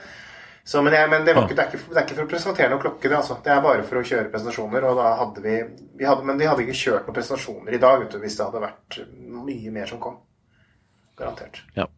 [0.65, 2.31] Så, men, jeg, men det, var ikke, det, er ikke, det er ikke for å
[2.31, 3.37] presentere noen klokke, det, altså.
[3.43, 4.85] Det er bare for å kjøre presentasjoner.
[4.87, 5.57] Og da hadde vi,
[5.99, 8.47] vi hadde, Men de hadde ikke kjørt noen presentasjoner i dag vet du, hvis det
[8.47, 9.01] hadde vært
[9.43, 10.21] mye mer som kom.
[11.19, 11.65] Garantert.
[11.75, 11.89] Ja.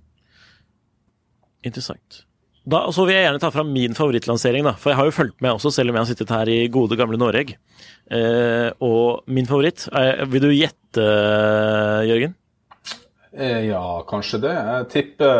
[1.64, 2.22] Interessant.
[2.64, 4.72] Da, så vil jeg gjerne ta fram min favorittlansering, da.
[4.80, 6.96] For jeg har jo fulgt med også, selv om jeg har sittet her i gode,
[6.96, 7.52] gamle Noreg.
[8.08, 11.04] Eh, og min favoritt er, Vil du gjette,
[12.08, 12.32] Jørgen?
[13.36, 14.54] Eh, Ja, kanskje det.
[14.56, 15.34] Jeg tipper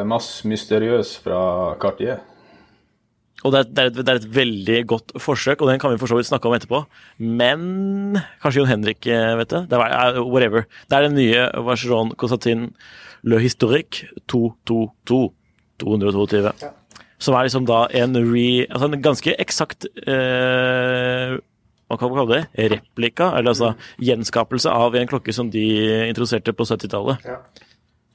[0.00, 1.42] eh, Mass Mysteriøs fra
[1.82, 2.22] Cartier.
[3.44, 5.92] Og det er, det, er et, det er et veldig godt forsøk, og den kan
[5.92, 6.80] vi for så vidt snakke om etterpå.
[7.20, 9.60] Men kanskje Jon Henrik eh, vet det?
[9.68, 10.64] det er, eh, whatever.
[10.88, 12.70] Det er den nye Vacheron Constantin
[13.22, 15.28] Le Historique 222.
[15.82, 16.54] 222.
[16.62, 16.72] Ja.
[17.20, 18.64] Som er liksom da en re...
[18.70, 21.36] Altså en ganske eksakt eh,
[21.84, 22.70] Hva kan man kalle det?
[22.72, 25.66] Replika, eller altså gjenskapelse av en klokke som de
[26.08, 27.28] introduserte på 70-tallet.
[27.28, 27.42] Ja.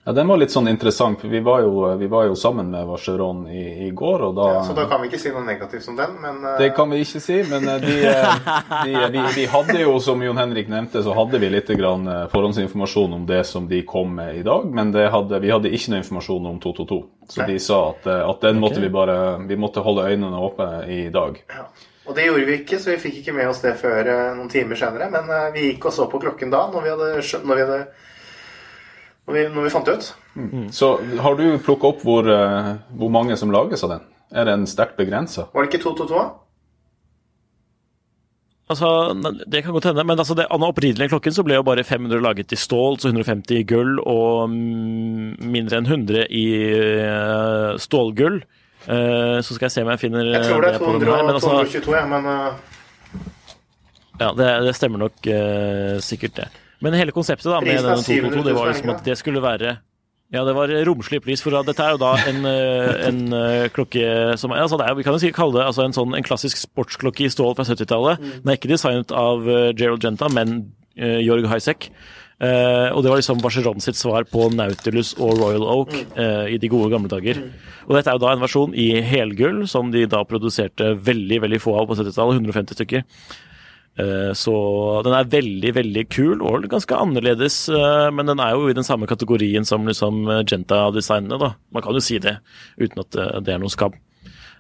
[0.04, 2.88] Ja, Den var litt sånn interessant, for vi var jo, vi var jo sammen med
[2.88, 5.90] Vacheron i, i går, og da, Ja, så da kan vi ikke si noe negativt
[5.92, 6.54] om den, men uh...
[6.58, 8.48] Det kan vi ikke si, men eh, de, eh,
[8.88, 13.18] de, vi, vi hadde jo, som Jon Henrik nevnte, så hadde vi litt grann forhåndsinformasjon
[13.20, 16.02] om det som de kom med i dag, men det hadde, vi hadde ikke noe
[16.06, 17.00] informasjon om 222.
[17.30, 17.52] Så Nei.
[17.52, 18.88] de sa at, at den måtte okay.
[18.88, 21.44] vi bare Vi måtte holde øynene åpne i dag.
[21.52, 21.70] ja.
[22.10, 24.80] Og det gjorde vi ikke, så vi fikk ikke med oss det før noen timer
[24.80, 25.12] senere.
[25.14, 27.10] Men vi gikk og så på klokken da, når vi hadde
[27.46, 28.08] Når vi, hadde,
[29.30, 30.06] når vi, når vi fant det ut.
[30.74, 30.88] Så
[31.22, 34.06] har du plukka opp hvor, eh, hvor mange som lages av den?
[34.34, 35.48] Er den sterkt begrensa?
[35.54, 36.22] Var det ikke 222?
[38.70, 38.90] Altså,
[39.50, 42.22] Det kan godt hende, men altså det, den opprinnelige klokken så ble jo bare 500
[42.22, 46.46] laget i stål, så 150 i gull og mm, mindre enn 100 i
[47.02, 48.42] eh, stålgull.
[48.90, 51.14] Eh, så skal jeg se om jeg finner Jeg tror det er på den 200,
[51.14, 51.26] her.
[51.26, 52.24] Men altså, 222, ja, men
[54.20, 55.32] ja, det, det stemmer nok
[56.06, 56.50] sikkert, det.
[56.82, 59.78] Men hele konseptet da med denne 222, det var liksom at det skulle være
[60.30, 64.38] ja, det var romslig pris, for dette er jo da en, eh, en eh, klokke
[64.38, 67.26] som altså er, Vi kan jo si, kalle det altså en, sånn, en klassisk sportsklokke
[67.26, 68.22] i stål fra 70-tallet.
[68.22, 68.36] Mm.
[68.44, 70.60] Den er ikke designet av eh, Gerald Genta, men
[71.02, 71.90] uh, Jorg Heisek.
[72.40, 76.14] Uh, og det var liksom Vacheron sitt svar på Nautilus og Royal Oak Mm.
[76.22, 77.42] eh, i de gode gamle dager.
[77.90, 81.60] Og dette er jo da en versjon i helgull, som de da produserte veldig veldig
[81.60, 82.38] få av på 70-tallet.
[82.38, 83.04] 150 stykker.
[83.98, 84.54] Eh, Så
[85.04, 88.84] den er veldig, veldig kul og ganske annerledes, eh, men den er jo i den
[88.84, 91.54] samme kategorien som liksom Genta-designene, da.
[91.72, 92.38] Man kan jo si det,
[92.80, 93.94] uten at eh, det er noen skam.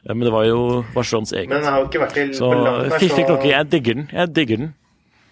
[0.03, 1.49] Eh, Men det var jo Vacherons eget.
[1.49, 3.47] Men den har jo ikke vært til Så på fiffig klokke.
[3.51, 4.09] Jeg digger den.
[4.13, 4.73] Jeg digger den.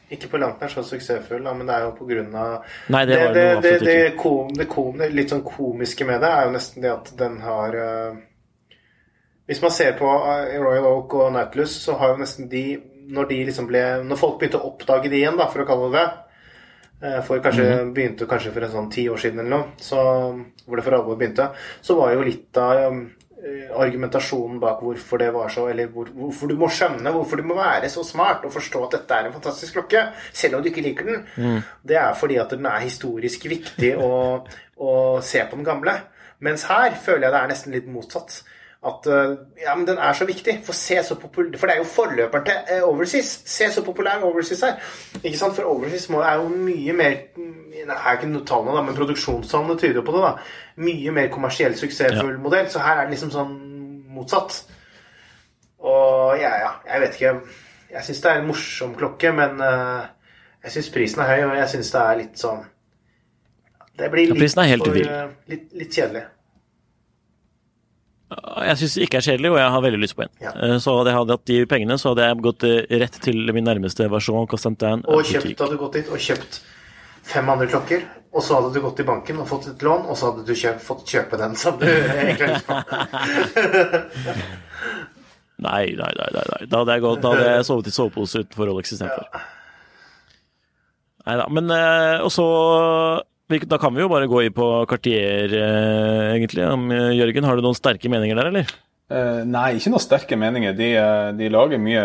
[0.09, 3.01] ikke på langt nær så suksessfull, da, men det er jo på grunn av Nei,
[3.05, 6.53] det det, det, det, kom, det, kom, det litt sånn komiske med det er jo
[6.53, 8.15] nesten det at den har uh,
[9.51, 12.63] Hvis man ser på eh, Royal Oak og Nautilus, så har jo nesten de
[13.07, 15.91] Når de liksom ble Når folk begynte å oppdage de igjen, da, for å kalle
[15.93, 16.07] det det,
[17.07, 20.01] eh, for kanskje, begynte kanskje for en sånn ti år siden eller noe, så,
[20.65, 25.29] hvor det for alvor begynte, så var jo litt av eh, argumentasjonen bak hvorfor det
[25.35, 28.53] var så Eller hvor, hvorfor du må skjønne, hvorfor du må være så smart og
[28.55, 31.25] forstå at dette er en fantastisk klokke, selv om du ikke liker den,
[31.85, 34.11] det er fordi at den er historisk viktig å,
[34.77, 35.99] å se på den gamle.
[36.39, 38.41] Mens her føler jeg det er nesten litt motsatt.
[38.87, 40.59] At uh, ja, men den er så viktig.
[40.63, 43.31] For se så popul For det er jo forløperen til uh, Overseas.
[43.49, 44.77] Se så populær Overseas er.
[45.23, 45.55] Ikke sant?
[45.57, 50.05] For Overseas er jo mye mer Det er ikke noe tallene, da, men produksjonstallene tyder
[50.07, 50.23] på det.
[50.23, 52.41] da Mye mer kommersiell suksessfull Ja.
[52.41, 52.69] modell.
[52.71, 53.55] Så her er det liksom sånn
[54.15, 54.61] motsatt.
[55.79, 57.33] Og ja, ja, jeg vet ikke
[57.91, 60.07] Jeg syns det er en morsom klokke, men uh,
[60.63, 62.65] jeg syns prisen er høy, og jeg syns det er litt sånn
[63.97, 66.25] Det blir litt, ja, helt for, uh, litt, litt kjedelig.
[68.27, 70.31] Jeg syns det ikke er kjedelig, og jeg har veldig lyst på en.
[70.43, 70.51] Ja.
[70.51, 73.63] Eh, Så hadde jeg hatt de pengene, så hadde jeg gått eh, rett til min
[73.63, 76.59] nærmeste versjon Constantin Og kjøpt, hadde du gått dit og kjøpt
[77.27, 78.03] fem andre klokker,
[78.35, 80.53] og så hadde du gått i banken og fått et lån, og så hadde du
[80.55, 82.75] kjøpt, fått kjøpe den som du egentlig har lyst på.
[85.57, 86.27] Nei, nei, nei.
[86.35, 86.65] nei.
[86.69, 89.41] Da hadde jeg, gått, da hadde jeg sovet i sovepose utenfor Rolex istedenfor.
[91.27, 91.47] Nei da.
[91.51, 92.45] Men eh, Og så
[93.47, 96.63] Da kan vi jo bare gå i på Cartier, eh, egentlig.
[96.63, 98.73] Eh, Jørgen, har du noen sterke meninger der, eller?
[99.07, 100.73] Eh, nei, ikke noen sterke meninger.
[100.75, 102.03] De, eh, de lager mye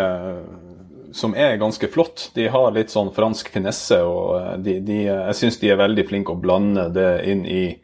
[1.13, 2.29] som er ganske flott.
[2.33, 6.33] De har litt sånn fransk finesse, og de, de, jeg syns de er veldig flinke
[6.33, 7.77] å blande det inn i,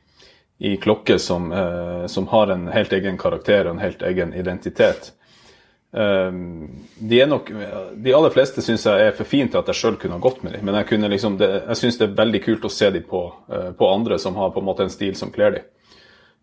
[0.60, 5.12] i klokker som, eh, som har en helt egen karakter og en helt egen identitet.
[5.94, 6.32] Eh,
[7.00, 7.50] de nok,
[7.98, 10.44] de aller fleste syns jeg er for fine til at jeg sjøl kunne ha gått
[10.46, 13.08] med dem, men jeg, liksom, det, jeg syns det er veldig kult å se dem
[13.10, 15.68] på, eh, på andre som har på en måte en stil som kler dem.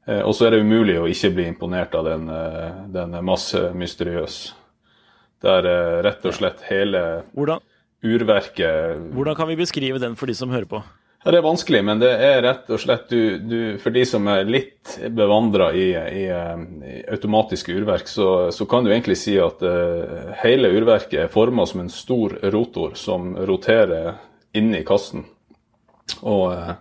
[0.08, 3.70] Eh, Og så er det umulig å ikke bli imponert av den, eh, den masse
[3.74, 4.52] mysteriøs.
[5.42, 5.62] Der
[6.02, 7.60] rett og slett hele Hvordan,
[8.02, 10.80] urverket hvordan kan vi beskrive den for de som hører på?
[11.24, 14.26] Ja, Det er vanskelig, men det er rett og slett du, du, For de som
[14.30, 19.34] er litt bevandra i, i, eh, i automatiske urverk, så, så kan du egentlig si
[19.42, 24.14] at uh, hele urverket er forma som en stor rotor som roterer
[24.56, 25.26] inni kassen.
[26.22, 26.74] Og, uh,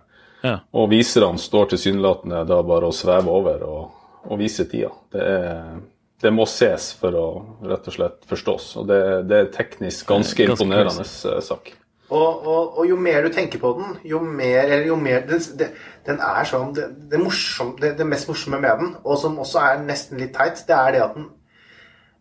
[0.44, 0.58] Ja.
[0.70, 3.94] og viserne står tilsynelatende da bare og svever over og,
[4.28, 4.92] og viser tida.
[5.10, 5.80] Det, er,
[6.22, 7.26] det må ses for å
[7.66, 8.68] rett og slett forstås.
[8.80, 11.72] Og det, det er teknisk ganske, Ganske imponerende sak.
[12.06, 15.72] Og, og, og jo mer du tenker på den, jo mer eller jo mer Den,
[16.06, 19.64] den er sånn det, det, morsom, det, det mest morsomme med den, og som også
[19.64, 21.26] er nesten litt teit, det er det at den,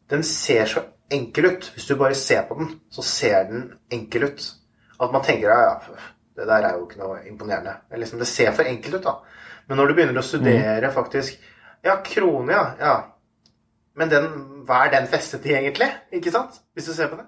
[0.09, 0.81] den ser så
[1.13, 1.69] enkel ut.
[1.75, 4.47] Hvis du bare ser på den, så ser den enkel ut.
[5.01, 5.97] At man tenker ja, ja,
[6.35, 7.77] det der er jo ikke noe imponerende.
[7.85, 9.15] Det, er liksom, det ser for enkelt ut, da.
[9.67, 11.51] Men når du begynner å studere faktisk
[11.85, 12.63] Ja, krone, ja.
[12.79, 12.93] ja.
[13.95, 14.25] Men den,
[14.67, 15.87] hva er den festet i, egentlig?
[16.17, 16.57] Ikke sant?
[16.75, 17.25] Hvis du ser på det.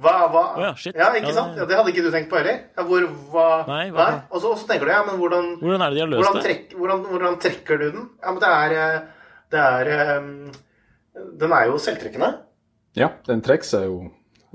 [0.00, 0.96] Hva, hva oh ja, shit.
[0.96, 1.52] Ja, ikke Ja, sant?
[1.54, 2.62] det- Ja, det hadde ikke du tenkt på heller.
[2.78, 5.84] Ja, hvor, hva, Nei, hva- Og så og så tenker du, ja, men hvordan, Hvordan
[5.84, 6.44] er det de har løst hvordan, det?
[6.48, 8.08] trekk, hvordan, hvordan trekker du den?
[8.24, 9.00] Ja, men det er, eh,
[9.52, 10.52] det er um,
[11.44, 12.32] Den er jo selvtrekkende.
[12.96, 13.98] Ja, den trekker seg jo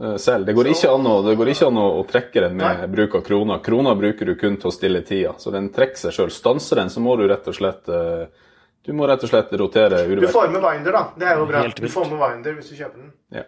[0.02, 0.46] eh, selv.
[0.50, 2.88] Det går ikke an å, det går ikke an å, å trekke den med Nei.
[2.98, 3.62] bruk av kroner.
[3.66, 6.32] Kroner bruker du kun til å stille tida, så den trekker seg sjøl.
[6.34, 8.26] Stanser den, så må du rett og slett eh,
[8.86, 11.04] Du må rett og slett rotere Du får med Winder, da.
[11.18, 11.64] Det er jo bra.
[11.68, 13.12] Du får med Winder hvis du kjøper den.
[13.32, 13.44] Ja.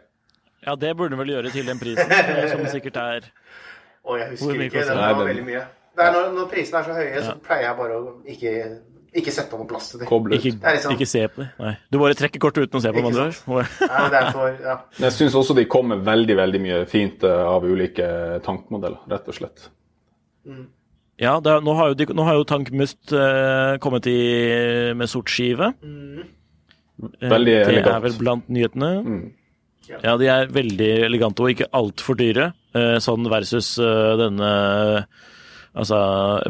[0.63, 3.26] Ja, det burde den vel gjøre til den prisen, eh, som sikkert er
[4.08, 4.84] Å, jeg husker ikke.
[4.88, 5.63] Den var den- veldig mye.
[5.93, 8.52] Det er når, når prisene er så høye, så pleier jeg bare å ikke,
[9.22, 10.08] ikke sette noe plass til dem.
[10.10, 10.39] Koble ut.
[10.39, 11.50] Ikke, Det liksom- ikke se på det.
[11.60, 11.74] Nei.
[11.91, 13.13] Du bare trekker kortet uten å se på dem
[14.69, 14.78] ja.
[15.00, 18.08] Jeg syns også de kommer veldig veldig mye fint eh, av ulike
[18.46, 19.69] tankmodeller, rett og slett.
[21.21, 24.17] Ja, det er, nå, har jo de, nå har jo Tank Must eh, kommet i,
[24.97, 25.73] med sort skive.
[25.84, 26.23] Mm.
[27.21, 28.91] Veldig det er vel blant nyhetene.
[29.04, 29.23] Mm.
[29.91, 34.52] Ja, de er veldig elegante og ikke altfor dyre, eh, sånn versus eh, denne
[35.73, 35.97] Altså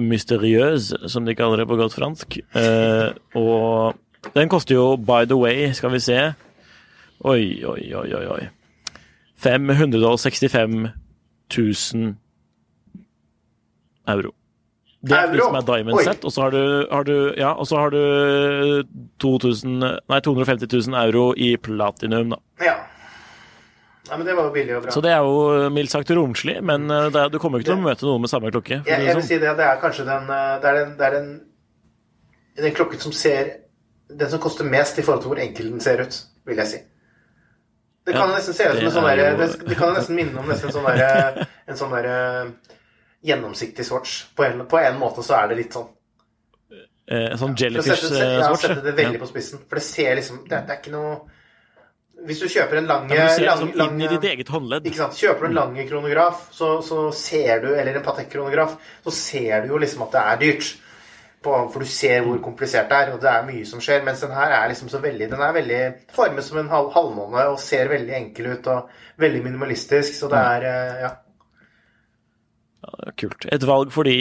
[0.04, 2.36] mysteriøs, som de kaller det på godt fransk.
[2.60, 6.18] Eh, og den koster jo, by the way, skal vi se
[7.24, 8.26] Oi, oi, oi, oi.
[8.34, 8.50] oi.
[9.40, 10.90] 565
[11.56, 12.16] 000
[14.12, 14.34] euro.
[15.04, 16.04] Det er for de som er diamond Oi.
[16.08, 16.62] set, og så har du,
[16.92, 18.84] har du, ja, og så har du
[19.20, 19.74] 2000,
[20.10, 22.40] nei, 250 000 euro i platinum, da.
[22.64, 22.76] ja.
[24.10, 24.92] Nei, men det var jo billig og bra.
[24.92, 27.80] Så det er jo mildt sagt romslig, men eh, det er, du kommer ikke til
[27.80, 28.82] å møte noen med samme klokke.
[28.84, 29.28] Ja, Jeg, det vil sånn.
[29.30, 31.30] si det, det er kanskje den eh, Det er den, det er den,
[32.60, 33.54] den klokken som ser
[34.12, 36.82] Den som koster mest i forhold til hvor enkel den ser ut, vil jeg si.
[38.04, 40.36] Det kan Ja, nesten se ut som en sånn derre det, det kan nesten minne
[40.44, 42.52] om nesten en sånn der,
[43.24, 44.24] eh, gjennomsiktig swatch.
[44.36, 45.88] På en, på en måte så er det litt sånn.
[47.08, 49.60] Eh, sånn For å sette, jellyfish sette, ja, sette det veldig på spissen.
[49.68, 51.16] For det ser liksom Det, det er ikke noe
[52.24, 54.86] hvis du kjøper en lang, Ja, ser lang, lang inn i ditt eget håndledd.
[54.88, 55.18] Ikke sant?
[55.20, 59.74] Kjøper du en lang kronograf, så, så ser du, eller en Patek-kronograf, så ser du
[59.74, 60.70] jo liksom at det er dyrt.
[61.44, 64.06] På, for du ser hvor komplisert det er, og det er mye som skjer.
[64.08, 65.82] Mens den her er liksom så veldig Den er veldig
[66.16, 68.88] formet som en halv, halvmåne og ser veldig enkel ut og
[69.20, 70.54] veldig minimalistisk, så det Mm.
[70.54, 71.12] er eh, Ja.
[73.20, 73.46] Kult.
[73.54, 74.16] Et valg for de,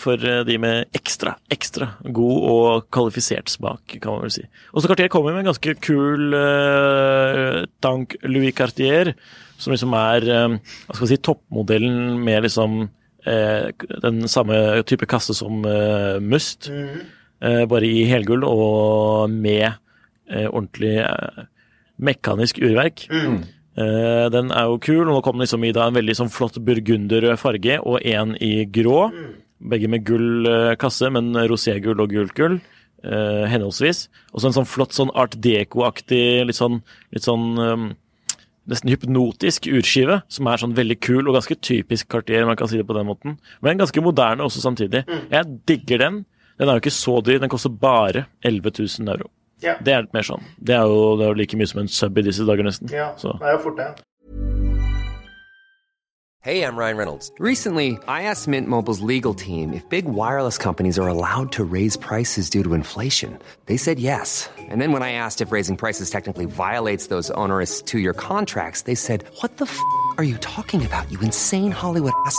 [0.00, 4.44] for de med ekstra, ekstra god og kvalifisert smak, kan man vel si.
[4.72, 9.14] Og så Cartier kommer med en ganske kul uh, Tank Louis Cartier,
[9.58, 15.08] som liksom er eh, hva skal vi si, toppmodellen med liksom uh, den samme type
[15.08, 19.70] kasse som uh, Must, eh, bare i helgull og med
[20.26, 20.98] ordentlig
[21.96, 23.06] mekanisk urverk.
[23.10, 23.36] Eh,
[23.76, 27.36] den er jo kul, og nå kommer liksom i da en veldig sånn flott burgunderrød
[27.40, 29.02] farge og en i grå.
[29.56, 32.58] Begge med gull eh, kasse, men roségull og gult gull,
[33.04, 34.06] eh, henholdsvis.
[34.32, 37.86] Og så en sånn flott sånn art deco-aktig, litt sånn, litt sånn eh,
[38.70, 42.80] nesten hypnotisk urskive, som er sånn veldig kul og ganske typisk Cartier, man kan si
[42.80, 43.38] det på den måten.
[43.64, 45.04] Men ganske moderne også samtidig.
[45.30, 46.24] Jeg digger den.
[46.56, 49.30] Den er jo ikke så dyr, den koster bare 11 000 euro.
[49.62, 49.76] Ja.
[49.80, 50.42] Det er litt mer sånn.
[50.60, 52.90] Det er jo, det er jo like mye som en sub i disse dager, nesten.
[52.92, 53.14] ja.
[53.16, 53.32] Så.
[53.40, 54.02] Det er jo fort, det.
[56.42, 57.32] Hey, I'm Ryan Reynolds.
[57.40, 61.96] Recently, I asked Mint Mobile's legal team if big wireless companies are allowed to raise
[61.96, 63.36] prices due to inflation.
[63.66, 64.48] They said yes.
[64.56, 68.82] And then when I asked if raising prices technically violates those onerous two year contracts,
[68.82, 69.76] they said, What the f
[70.18, 72.38] are you talking about, you insane Hollywood ass?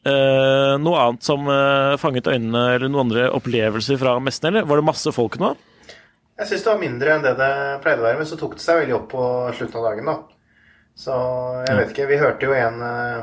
[0.00, 4.64] Eh, noe annet som eh, fanget øynene, eller noen andre opplevelser fra messen, eller?
[4.68, 5.52] Var det masse folk nå?
[6.40, 7.50] Jeg syns det var mindre enn det det
[7.84, 9.24] pleide å være, men så tok det seg veldig opp på
[9.58, 10.16] slutten av dagen, da.
[10.96, 11.16] Så
[11.66, 12.08] jeg vet ikke.
[12.08, 13.20] Vi hørte jo en eh,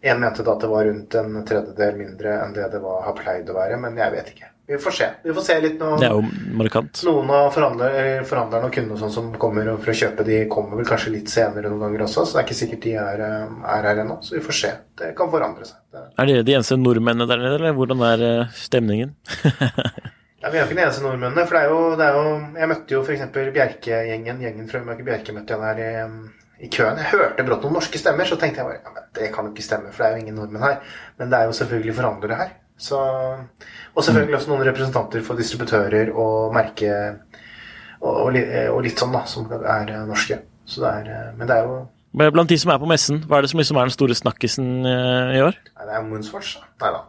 [0.00, 3.12] En mente da at det var rundt en tredjedel mindre enn det det var, har
[3.18, 4.46] pleid å være, men jeg vet ikke.
[4.70, 5.06] Vi får se.
[5.24, 5.86] Vi får se litt nå.
[5.98, 6.22] Det er jo
[6.60, 7.00] markant.
[7.08, 7.96] Noen av forhandler,
[8.28, 11.72] forhandlerne og kundene sånn som kommer for å kjøpe, de kommer vel kanskje litt senere
[11.72, 14.20] noen ganger også, så det er ikke sikkert de er, eh, er her ennå.
[14.22, 14.70] Så vi får se.
[15.00, 15.80] Det kan forandre seg.
[15.90, 19.16] Det, Er dere de eneste nordmennene der nede, eller hvordan er eh, stemningen?
[19.42, 22.24] ja, vi er ikke de eneste nordmennene, for det er jo, det er jo
[22.62, 23.26] Jeg møtte jo f.eks.
[23.58, 24.44] Bjerke-gjengen.
[24.46, 25.90] Gjengen fra Mørke Bjerke møtte jeg der i,
[26.62, 27.02] i køen.
[27.02, 29.66] Jeg hørte brått noen norske stemmer, så tenkte jeg bare ja, det kan jo ikke
[29.66, 30.78] stemme, for det er jo ingen nordmenn her.
[31.18, 32.58] Men det er jo selvfølgelig forhandlere her.
[32.80, 32.98] Så,
[33.92, 36.92] og selvfølgelig også noen representanter for distributører og merke
[38.00, 40.38] og, og, og litt sånn, da, som er eh, norske.
[40.64, 41.80] Så det er, eh, men det er jo
[42.16, 44.16] Men Blant de som er på messen, hva er det som liksom er den store
[44.18, 45.58] snakkisen eh, i år?
[45.76, 46.70] Nei, det er Moonswatch, da.
[46.80, 47.04] Nei da.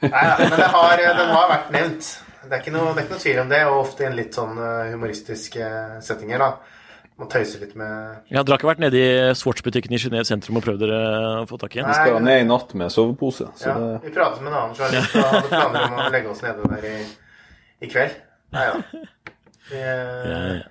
[0.00, 2.10] Nei men det har, den har vært nevnt.
[2.40, 4.18] Det er, ikke noe, det er ikke noe tvil om det, og ofte i en
[4.18, 5.70] litt sånn eh, humoristiske
[6.04, 6.79] settinger, da.
[7.20, 10.56] Man tøyser litt med Ja, Dere har ikke vært nede i Swatch-butikken i Genéve sentrum
[10.56, 11.00] og prøvd dere
[11.42, 11.90] å få tak i en?
[11.90, 13.50] Vi Skal ned i natt med sovepose.
[13.60, 16.32] Så Ja, det, vi pratet med en annen journalist og hadde planer om å legge
[16.32, 16.94] oss nede der i,
[17.84, 18.16] i kveld.
[18.56, 19.04] Nei da.
[19.70, 20.62] Vi, eh,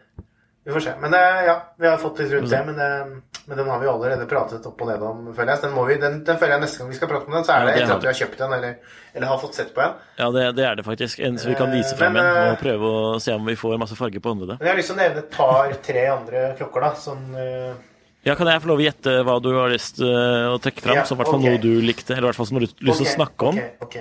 [0.70, 0.92] vi får se.
[1.02, 3.88] Men det, ja, vi har fått litt rundt det, men, det, men den har vi
[3.90, 5.62] allerede pratet opp og ned om, føler jeg.
[5.62, 7.46] Så den, må vi, den, den føler jeg neste gang vi skal prate om den,
[7.48, 9.74] så er Ja, det etter at vi har kjøpt den, eller, eller har fått sett
[9.74, 9.98] på en.
[10.20, 11.24] Ja, det, det er det faktisk.
[11.26, 13.50] En som vi kan vise Eh, frem men, en eh, og prøve å se om
[13.50, 14.62] vi får masse farge på håndleddet.
[14.62, 17.86] Jeg har lyst til å nevne et par-tre andre klokker, da, eh,
[18.30, 20.10] Ja, Kan jeg få lov å gjette hva du har lyst til
[20.54, 21.02] å trekke fram?
[21.02, 21.58] Ja, som i hvert fall okay.
[21.58, 23.64] noe du likte, eller i hvert fall som du har lyst til å snakke om?
[23.80, 23.98] ok, ok.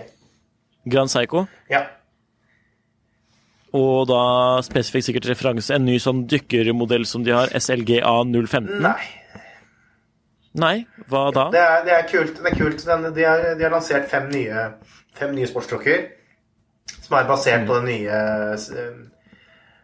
[0.89, 1.47] Grand Psycho.
[1.73, 1.87] Ja.
[3.77, 4.23] Og da
[4.65, 8.79] spesifikt sikkert referanse en ny sånn dykkermodell som de har, SLGA 015.
[8.85, 9.01] Nei.
[10.59, 10.77] Nei,
[11.11, 11.49] hva da?
[11.53, 12.39] Det er, det er kult.
[12.41, 12.87] Det er kult.
[12.87, 14.71] De, har, de har lansert fem nye,
[15.19, 16.07] fem nye sportsklokker
[17.09, 18.17] som er basert på den nye
[18.57, 18.97] eh,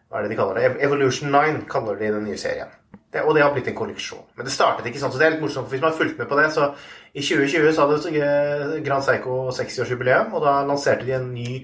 [0.09, 0.73] Hva er det de kaller det?
[0.85, 2.73] Evolution 9 kaller de den nye serien.
[3.13, 4.25] Det, og det har blitt en kolleksjon.
[4.37, 5.69] Men det startet ikke sånn, så det er litt morsomt.
[5.69, 6.73] for Hvis man har fulgt med på det, så
[7.15, 11.61] i 2020 så hadde Grand Seiko 60-årsjubileum, og da lanserte de en ny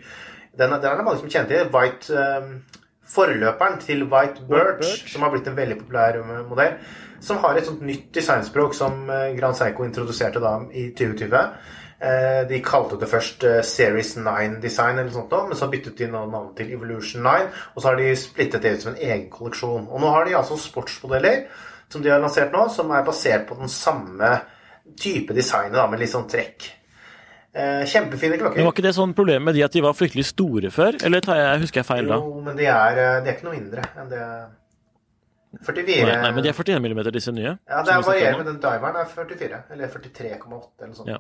[0.59, 1.71] Den, den er det mange som kjenner til.
[1.75, 2.81] White eh,
[3.11, 6.77] Forløperen til White Birch, som har blitt en veldig populær eh, modell.
[7.21, 11.41] Som har et sånt nytt designspråk som eh, Grand Seiko introduserte da i 2020.
[12.01, 16.55] Eh, De kalte det først Series 9 Design, eller sånt men så byttet de navnet
[16.59, 17.51] til Evolution 9.
[17.75, 19.89] Og så har de splittet det ut som en egen kolleksjon.
[19.91, 21.49] Og nå har de altså sportsmodeller
[21.91, 24.37] som de har lansert nå, som er basert på den samme
[25.01, 26.69] type designet, da, med litt sånn trekk.
[27.51, 28.61] Eh, Kjempefine klokker.
[28.61, 31.01] Men Var ikke det sånn problem med de at de var fryktelig store før?
[31.07, 32.21] Eller tar jeg, husker jeg feil da?
[32.23, 34.25] Jo, men de er, eh, de er ikke noe mindre enn det
[35.67, 37.57] 44 Nei, nei, men de er 41 mm, disse nye.
[37.67, 38.97] Ja, det varierer med den diveren.
[39.01, 41.11] er 44, eller 43,8 eller sånt.
[41.11, 41.19] Ja.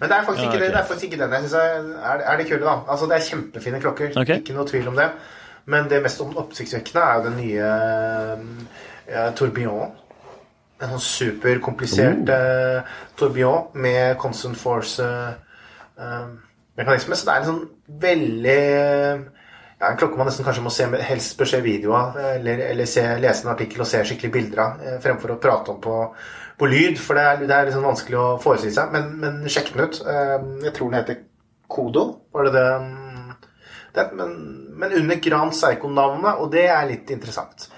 [0.00, 0.72] Men det er faktisk Ja, ikke det.
[0.72, 2.74] Det er faktisk ikke den jeg syns er, er, det kule, da.
[2.88, 4.10] Altså, det er kjempefine klokker.
[4.18, 4.40] Okay.
[4.42, 5.06] Ikke noe tvil om det.
[5.70, 7.70] Men det mest oppsiktsvekkende er jo den nye
[9.06, 9.94] ja, Tourbillon.
[10.82, 14.58] En sånn superkomplisert uh, tourbillon med constant
[15.98, 17.16] force-mekanisme.
[17.16, 17.64] så det er en sånn
[18.00, 18.60] veldig
[19.78, 22.86] ja, En klokke man nesten kanskje må se helst bør se video av, eller, eller
[22.90, 25.98] se, lese en artikkel og se skikkelig bilder av, eh, fremfor å prate om på,
[26.58, 28.90] på lyd, for det er, det er liksom vanskelig å forestille seg.
[28.90, 30.00] Men, men sjekk den ut.
[30.02, 30.34] Eh,
[30.66, 31.20] Jeg tror den heter
[31.68, 32.66] Kodo, var det det?
[33.94, 34.34] det men,
[34.80, 37.68] men under Gran Seiko-navnet, og det er litt interessant.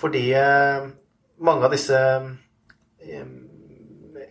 [0.00, 0.88] Fordi eh,
[1.44, 3.26] mange av disse eh,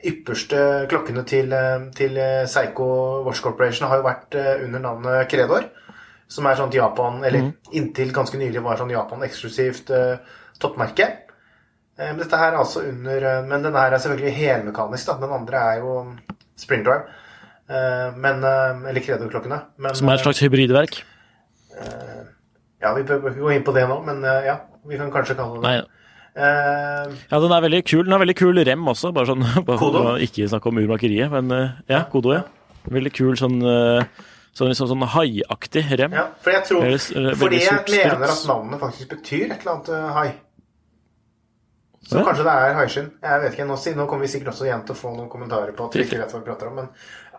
[0.08, 2.88] ypperste klokkene til, eh, til Seigo Seiko
[3.28, 5.70] Watch Corporation har jo vært eh, under navnet Kredor.
[6.32, 10.18] som er sånt Japan, eller inntil ganske nylig var sånn Japan-eksklusivt eh,
[10.60, 11.08] toppmerke.
[12.00, 15.18] Eh, Men dette her er altså under eh, Men den her er selvfølgelig helmekanisk, da.
[15.20, 15.98] Den andre er jo
[16.56, 17.04] spring drive.
[17.68, 19.60] Eh, Men eh, Eller Kredor-klokkene.
[19.94, 21.02] Som er et slags hybridverk.
[21.78, 22.24] eh,
[22.82, 24.56] Ja, vi bør ikke gå inn på det nå, men eh, ja.
[24.88, 25.82] Vi kan kanskje kalle det Nei,
[26.36, 28.04] Eh, ja, den er veldig kul.
[28.06, 31.32] Den har veldig kul rem også, bare sånn bare for å ikke snakke om urmakeriet.
[31.34, 32.46] Men eh, ja, kodo, ja.
[32.92, 34.22] Veldig kul sånn eh,
[34.58, 36.16] sånn, liksom, sånn haiaktig rem.
[36.18, 39.92] Ja, for jeg tror veldig, Fordi jeg mener at navnet faktisk betyr et eller annet
[39.94, 40.30] uh, hai.
[42.02, 42.24] Så Ja.
[42.26, 43.12] kanskje det er haiskinn.
[43.22, 45.76] Jeg vet ikke, nå, nå kommer vi sikkert også igjen til å få noen kommentarer
[45.78, 46.80] på at vi ikke vet hva vi prater om.
[46.82, 46.90] Men,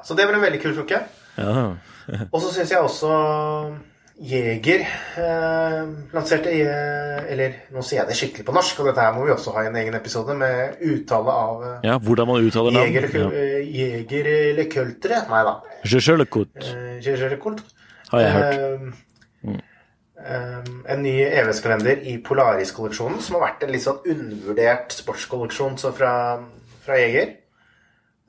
[0.07, 1.01] så det blir en veldig kul klokke.
[1.37, 1.65] Ja.
[2.29, 3.11] Og så syns jeg også
[4.21, 4.83] Jeger
[5.17, 9.25] eh, lanserte eh, Eller nå sier jeg det skikkelig på norsk, og dette her må
[9.27, 12.77] vi også ha i en egen episode med uttale av eh, ja, hvordan man uttaler
[12.77, 12.93] navn.
[12.93, 13.31] Jeger, Ja.
[13.33, 15.23] eh, Jeger eller køltere?
[15.33, 15.57] Nei da.
[15.83, 15.91] Le
[16.77, 17.01] Eh,
[18.13, 18.95] har jeg hørt.
[19.43, 19.61] Mm.
[20.23, 25.91] Eh, en ny EVS-kalender i Polaris-kolleksjonen, som har vært en litt sånn undervurdert sportskolleksjon så
[25.97, 26.13] fra,
[26.85, 27.39] fra Jeger.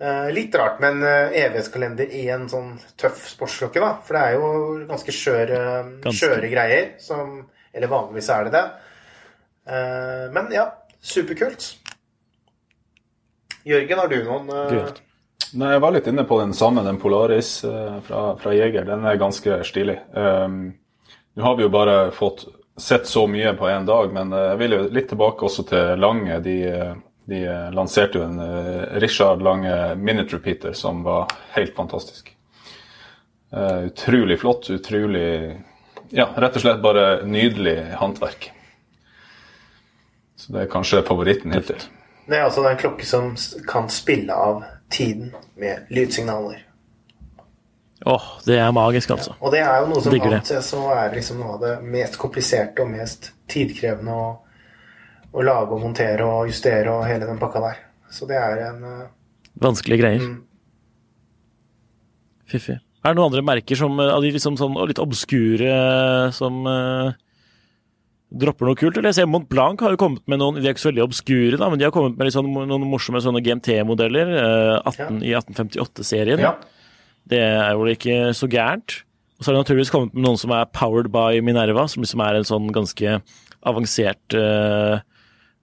[0.02, 1.04] Uh, litt rart med en
[1.38, 3.92] evighetskalender i en sånn tøff sportsklokke, da.
[4.04, 4.50] For det er jo
[4.90, 5.60] ganske skjøre,
[6.04, 6.18] Ganske.
[6.18, 6.90] skjøre greier.
[7.04, 7.38] Som,
[7.74, 8.66] eller vanligvis er det det.
[9.70, 10.68] Uh, men ja,
[11.00, 11.70] superkult.
[13.64, 15.04] Jørgen, har du noen Kult.
[15.54, 18.88] Nei, Jeg var litt inne på den samme, den Polaris eh, fra, fra Jeger.
[18.88, 20.00] Den er ganske stilig.
[20.18, 20.74] Um,
[21.34, 22.46] Nå har vi jo bare fått
[22.78, 26.02] sett så mye på én dag, men eh, jeg vil jo litt tilbake også til
[26.02, 26.40] Lange.
[26.46, 31.76] De, eh, de eh, lanserte jo en eh, Richard Lange Minute Repeater som var helt
[31.76, 32.36] fantastisk.
[33.54, 35.62] Eh, utrolig flott, utrolig
[36.14, 38.52] Ja, rett og slett bare nydelig håndverk.
[40.36, 41.80] Så det er kanskje favoritten hittil.
[42.28, 43.32] Det er altså en klokke som
[43.68, 44.62] kan spille av
[44.94, 46.60] tiden med lydsignaler.
[48.06, 49.34] Åh, det er magisk, altså.
[49.40, 52.84] Og det er jo noe som anses å være liksom noe av det mest kompliserte
[52.84, 54.26] og mest tidkrevende å,
[55.34, 57.84] å lage og montere og justere og hele den pakka der.
[58.14, 59.12] Så det er en eh,
[59.64, 60.22] Vanskelige greier.
[60.22, 60.40] Mm.
[62.50, 62.80] Fiffig.
[63.04, 65.74] Er det noen andre merker som, eh, av de liksom sånn litt obskure
[66.34, 67.14] som uh,
[68.34, 68.98] dropper noe kult?
[68.98, 71.06] Eller jeg ser Mont Blanc har jo kommet med noen, de er ikke så veldig
[71.06, 75.10] obskure, da, men de har kommet med sånn, noen morsomme sånne GMT-modeller uh, ja.
[75.22, 76.46] i 1858-serien.
[76.46, 76.56] Ja.
[77.30, 79.02] Det er jo ikke så gærent.
[79.38, 82.22] Og så har de naturligvis kommet med noen som er powered by Minerva, som liksom
[82.24, 83.18] er en sånn ganske
[83.68, 85.02] avansert eh,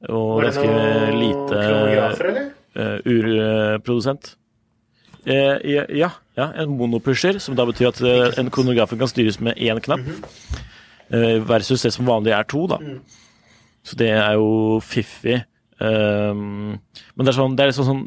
[0.08, 0.66] og ganske
[1.12, 2.50] lite kronografer, eller?
[2.76, 4.34] eh, urprodusent.
[5.26, 9.40] Eh, ja, ja, ja, en monopusher, som da betyr at eh, en kronograf kan styres
[9.44, 10.06] med én knapp,
[11.12, 12.78] eh, versus det som vanlig er to, da.
[13.84, 15.42] Så det er jo fiffig.
[15.80, 16.76] Um,
[17.16, 18.02] men det er sånn, det er liksom sånn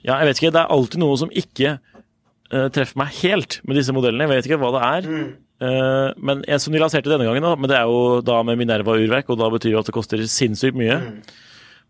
[0.00, 1.74] Ja, jeg vet ikke, det er alltid noe som ikke
[2.72, 4.24] treffer meg helt med disse modellene.
[4.24, 5.08] Jeg vet ikke hva det er.
[5.10, 8.58] Eh, men jeg som de lanserte denne gangen, da, men det er jo da med
[8.60, 10.98] Minerva-urverk, og da betyr det at det koster sinnssykt mye.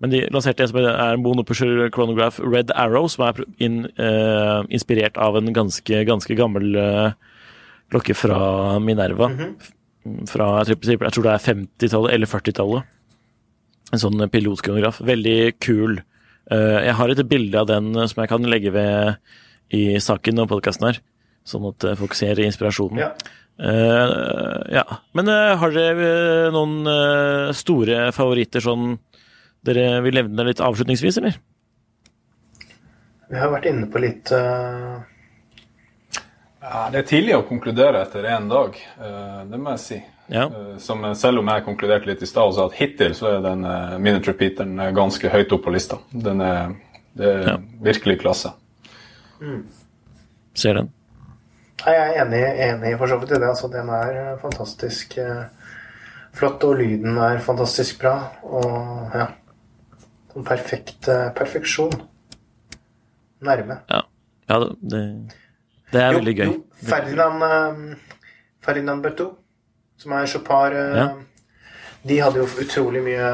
[0.03, 4.61] Men de lanserte en som er en monopusher chronograph Red Arrow, som er in, uh,
[4.69, 7.15] inspirert av en ganske, ganske gammel uh,
[7.93, 9.31] klokke fra Minerva.
[10.31, 12.93] Fra jeg tror, jeg tror det er 50-tallet eller 40-tallet.
[13.95, 15.01] En sånn pilotkronograf.
[15.07, 16.01] Veldig kul.
[16.51, 19.17] Uh, jeg har et bilde av den eh, som jeg kan legge ved
[19.75, 21.01] i saken og podkasten her,
[21.47, 23.01] sånn at eh, folk ser inspirasjonen.
[23.03, 23.09] Ja.
[23.57, 24.85] Eh, ja.
[25.17, 28.99] Men uh, har dere eh, noen uh, store favoritter sånn
[29.67, 31.39] dere vil nevne litt avslutningsvis, eller?
[33.27, 35.01] Vi har vært inne på litt uh,
[36.63, 39.99] Ja, Det er tidlig å konkludere etter én dag, eh, det må jeg si.
[40.27, 40.49] Ja.
[40.83, 43.63] Som, selv om jeg konkluderte litt i stad og sa at hittil så er den
[43.63, 46.01] uh, eh, ganske høyt opp på lista.
[46.11, 46.75] Den er,
[47.15, 47.57] det er Ja.
[47.87, 48.51] virkelig klasse.
[50.55, 50.91] Ser den.
[51.85, 53.49] Nei, Jeg er enig, enig for så vidt i det.
[53.51, 55.45] Altså, den er eh, fantastisk eh,
[56.37, 58.15] flott, og lyden er fantastisk bra.
[58.43, 59.27] Og ja
[60.33, 61.95] Sånn perfekt eh, perfeksjon.
[63.47, 63.79] Nærme.
[63.93, 64.03] Ja,
[64.51, 64.73] ja det,
[65.93, 66.51] det, er er veldig gøy.
[66.51, 66.57] Jo,
[66.89, 67.97] Ferdinand,
[68.65, 69.31] Ferdinand Bertou,
[70.01, 71.07] som er Chopard, Ja.
[72.07, 73.31] de hadde jo utrolig mye,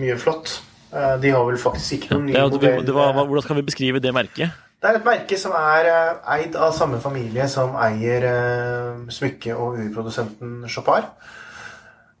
[0.00, 0.58] mye flott.
[0.92, 3.24] Eh, de har vel faktisk ikke noen ja, nye er- modeller.
[3.24, 4.50] hvordan skal vi beskrive det merket?
[4.82, 9.54] Det er et merke som er eh, eid av samme familie som eier eh, smykke-
[9.54, 11.06] og urprodusenten Chopard.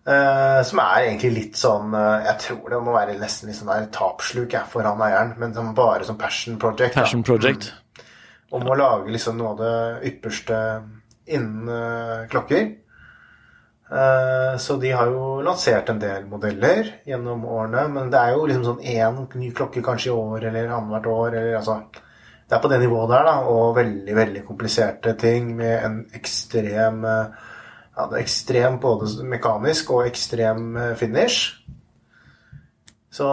[0.02, 3.68] Uh, som er egentlig litt sånn uh, Jeg tror det må være nesten litt sånn
[3.70, 6.98] der tapsluk jeg, for han eieren, men som bare som passion project.
[6.98, 7.04] da.
[7.22, 7.68] project.
[7.70, 8.08] Mm.
[8.58, 9.76] Om å lage liksom noe av det
[10.10, 10.58] ypperste
[11.30, 12.72] innen uh, klokker.
[14.64, 18.62] Så de har jo lansert en del modeller gjennom årene, men det er jo liksom
[18.64, 21.36] sånn én ny klokke kanskje i år eller annethvert år.
[21.36, 21.74] Eller, altså,
[22.52, 26.98] det er på det nivået der, da, og veldig veldig kompliserte ting med en ekstrem
[27.08, 27.38] eh,
[27.96, 31.62] ja, det er ekstrem både mekanisk og ekstrem eh, finish.
[33.08, 33.28] Så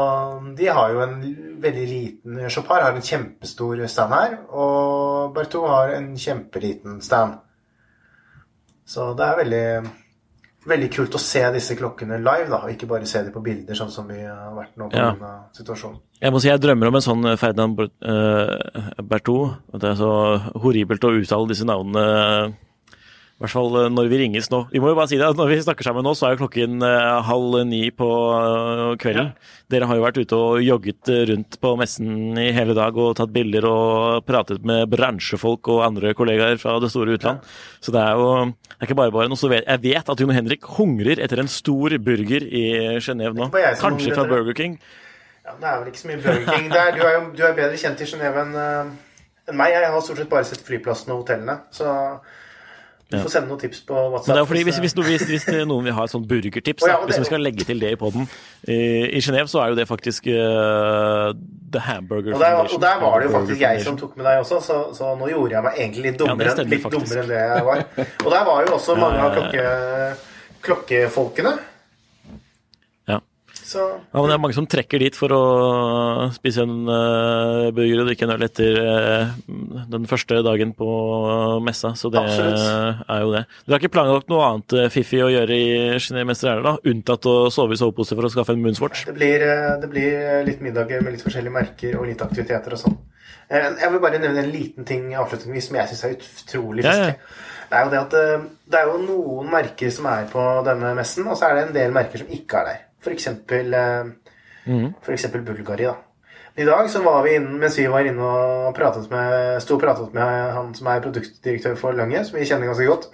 [0.55, 1.17] de har jo en
[1.59, 7.41] veldig liten Chopard har en kjempestor stand her, og Bertou har en kjempeliten stand.
[8.88, 9.91] Så det er veldig,
[10.70, 13.76] veldig kult å se disse klokkene live, da, og ikke bare se dem på bilder,
[13.76, 15.11] sånn som vi har vært nå Ja.
[15.11, 15.99] denne situasjonen.
[16.22, 19.55] Jeg må si jeg drømmer om en sånn Ferdinand Bert- eh, Bertou.
[19.74, 20.11] Det er så
[20.61, 22.53] horribelt å uttale disse navnene.
[23.40, 24.66] I hvert fall eh, når vi ringes nå.
[24.68, 26.84] Vi må jo bare si det, Når vi snakker sammen nå, så er jo klokken
[26.84, 28.08] eh, halv ni på
[29.00, 29.30] kvelden.
[29.32, 29.54] Ja.
[29.72, 33.14] Dere har jo vært ute og jogget eh, rundt på messen i hele dag og
[33.16, 37.48] tatt bilder og pratet med bransjefolk og andre kollegaer fra det store utland.
[37.80, 39.40] Så det er jo det er ikke bare bare noe.
[39.40, 42.66] Så vet, jeg vet at Jon Henrik hungrer etter en stor burger i
[43.00, 43.48] Genéve nå.
[43.80, 44.28] Kanskje fra.
[44.28, 44.76] Burger King.
[45.48, 46.92] Ja, det er vel ikke så mye Burger King der.
[46.92, 48.92] Du er jo du er bedre kjent i Genéve enn eh,
[49.48, 49.78] enn meg.
[49.80, 51.62] Jeg har stort sett bare sett flyplassene og hotellene.
[51.72, 51.88] Så
[53.10, 54.28] du får sende noen tips på WhatsApp.
[54.28, 56.84] Men det er fordi hvis, hvis, hvis, hvis, hvis noen vil ha et sånt burgertips,
[56.86, 58.28] oh, ja, hvis vi skal legge til det i poden
[58.70, 58.78] I,
[59.18, 61.34] i Genéve så er jo det faktisk uh,
[61.74, 62.78] The Hamburger og, der, Foundation.
[62.78, 65.32] og der var det jo faktisk jeg som tok med deg også, så, så nå
[65.32, 67.84] gjorde jeg meg egentlig litt Ja, dummere, det stemmer litt dummere enn det jeg var.
[68.26, 69.66] Og der var jo også mange av klokke,
[70.70, 71.57] klokkefolkene.
[73.70, 75.41] Så Ja, men det er mange som trekker dit for å
[76.34, 79.36] spise en uh, burger og drikke en øl etter uh,
[79.93, 80.89] den første dagen på
[81.65, 83.03] messa, så det Absolutt.
[83.05, 83.43] er jo det.
[83.65, 85.70] Dere har ikke planlagt noe annet uh, fiffig å gjøre i
[86.01, 86.91] Genéve mens dere er der, da?
[86.93, 89.05] Unntatt å sove i sovepose for å skaffe en Moonswatch?
[89.09, 92.82] det blir, eh, det blir litt middager med litt forskjellige merker og litt aktiviteter og
[92.84, 92.97] sånn.
[93.49, 96.93] Eh, Jeg vil bare nevne en liten ting avslutningsvis som jeg syns er utrolig Ja,
[96.93, 97.13] ja.
[97.70, 100.93] Det er jo det at eh, det er jo noen merker som er på denne
[100.97, 102.86] messen, og så er det en del merker som ikke er der.
[103.08, 104.12] Eksempel, eh,
[105.02, 105.95] for eksempel Bulgari, da.
[106.60, 109.84] I dag så var vi inne, mens vi var inne og pratet med, sto og
[109.84, 113.08] pratet med han som er produktdirektør for Lange, som vi kjenner ganske godt,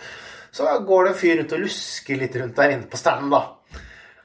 [0.56, 3.44] så går det en fyr rundt og lusker litt rundt der inne på standen, da.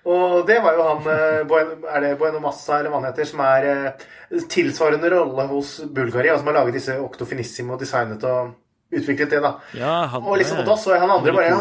[0.09, 3.43] Og det var jo han eh, Er det Bueno Massa, eller hva han heter, som
[3.45, 4.07] er eh,
[4.49, 8.55] tilsvarende rolle hos Bulgari, og som har laget disse Octo Finissimo designet og
[8.97, 9.53] utviklet det, da.
[9.77, 11.59] Ja, han, Og liksom, og da så jeg han andre bare ja,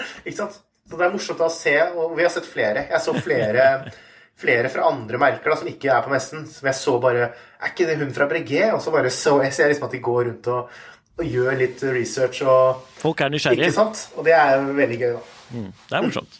[0.26, 0.62] Ikke sant?
[0.86, 2.86] Så det er morsomt å se, og vi har sett flere.
[2.90, 3.68] Jeg så flere,
[4.42, 6.44] flere fra andre merker da, som ikke er på messen.
[6.50, 8.74] Som jeg så bare Er ikke det hun fra Breguet?
[8.76, 10.76] Og så bare så jeg ser liksom at de går rundt og,
[11.16, 13.70] og gjør litt research og Folk er nysgjerrige.
[13.70, 14.04] Ikke sant?
[14.16, 15.64] Og det er veldig gøy, da.
[15.88, 16.38] Det er morsomt.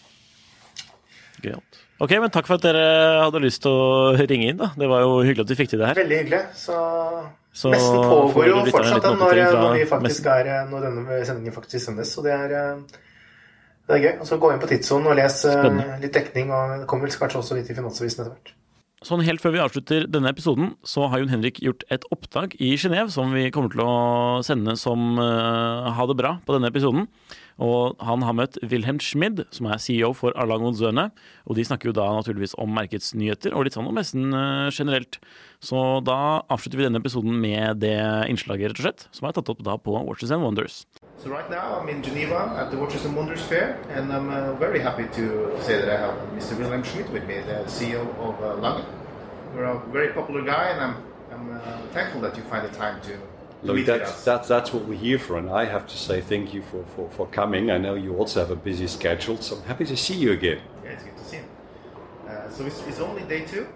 [1.43, 1.83] Gøyalt.
[1.97, 2.85] Ok, men takk for at dere
[3.23, 4.59] hadde lyst til å ringe inn.
[4.61, 4.69] da.
[4.77, 5.99] Det var jo hyggelig at vi fikk til det her.
[6.03, 6.41] Veldig hyggelig.
[6.61, 6.77] Så,
[7.57, 12.13] Så messen pågår jo fortsatt den når, når, vi er, når denne sendingen faktisk sendes.
[12.13, 13.01] Så det er, eh,
[13.87, 14.13] det er gøy.
[14.21, 15.99] Og så gå inn på Tidssonen og les eh, Spennende.
[16.03, 16.53] litt dekning.
[16.55, 18.55] Og det kommer vel kanskje også litt i Finansavisen etter hvert.
[19.05, 22.73] Sånn Helt før vi avslutter denne episoden, så har Jon Henrik gjort et opptak i
[22.81, 23.93] Genéve som vi kommer til å
[24.47, 27.05] sende som uh, Ha det bra på denne episoden.
[27.63, 31.11] Og han har møtt Wilhelm Schmid, som er CEO for Arlang Zøne.
[31.45, 35.21] Og de snakker jo da naturligvis om markedsnyheter og litt sånn om messen uh, generelt.
[35.63, 38.01] Så da avslutter vi denne episoden med det
[38.33, 40.83] innslaget, rett og slett, som er tatt opp da på Watches and Wonders.
[41.19, 44.53] So right now I'm in Geneva at the Watches and Wonders Fair, and I'm uh,
[44.55, 46.57] very happy to say that I have Mr.
[46.59, 48.85] Wilhelm Schmidt with me, the CEO of uh, Lange.
[49.55, 50.97] You're a very popular guy, and I'm,
[51.33, 51.61] I'm uh,
[51.93, 53.19] thankful that you find the time to,
[53.63, 56.63] Look, that's, that's, that's what we're here for, and I have to say thank you
[56.63, 57.71] for, for, for coming.
[57.71, 60.61] I know you also have a busy schedule, so I'm happy to see you again.
[60.85, 61.45] Yeah, it's good to see you.
[62.29, 63.67] Uh, so it's, it's only day two,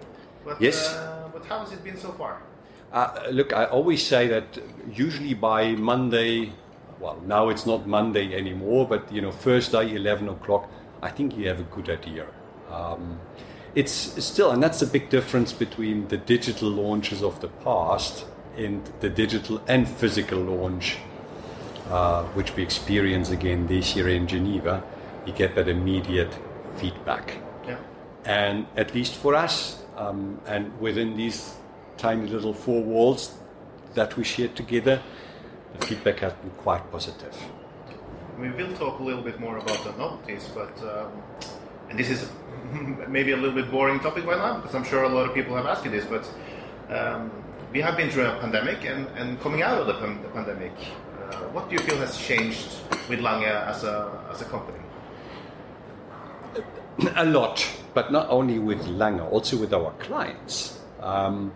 [0.45, 0.93] but, Yes.
[0.93, 2.41] uh, but how has it been so far?
[2.93, 4.59] Uh, look, I always say that
[4.93, 6.53] usually by Monday,
[7.01, 10.69] well, now it's not Monday anymore, but you know, Thursday, 11 o'clock,
[11.01, 12.27] I think you have a good idea.
[12.69, 13.19] Um,
[13.73, 18.25] it's still, and that's the big difference between the digital launches of the past
[18.55, 20.97] and the digital and physical launch,
[21.89, 24.83] uh, which we experience again this year in Geneva.
[25.25, 26.37] You get that immediate
[26.77, 27.37] feedback.
[27.65, 27.77] Yeah.
[28.25, 31.55] And at least for us, um, and within these
[31.97, 33.37] tiny little four walls
[33.93, 35.01] that we share together,
[35.77, 37.35] the feedback has been quite positive.
[38.39, 41.11] We will talk a little bit more about the novelties, but um,
[41.89, 42.29] and this is
[43.07, 45.55] maybe a little bit boring topic by now because I'm sure a lot of people
[45.55, 46.29] have asked you this, but
[46.89, 47.31] um,
[47.71, 50.73] we have been through a pandemic and, and coming out of the, pan- the pandemic,
[51.31, 54.77] uh, what do you feel has changed with Lange as a as a company?
[57.15, 60.79] a lot, but not only with Lange, also with our clients.
[61.01, 61.53] Um,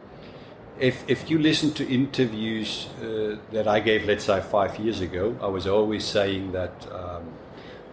[0.79, 5.37] if, if you listen to interviews uh, that I gave, let's say, five years ago,
[5.41, 7.23] I was always saying that, um,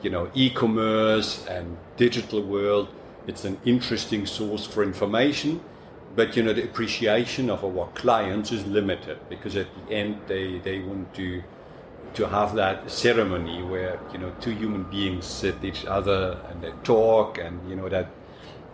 [0.03, 2.89] you know, e-commerce and digital world,
[3.26, 5.61] it's an interesting source for information,
[6.16, 10.59] but, you know, the appreciation of our clients is limited because at the end they,
[10.59, 11.43] they want to
[12.14, 16.70] to have that ceremony where you know two human beings sit each other and they
[16.85, 18.07] talk and you know that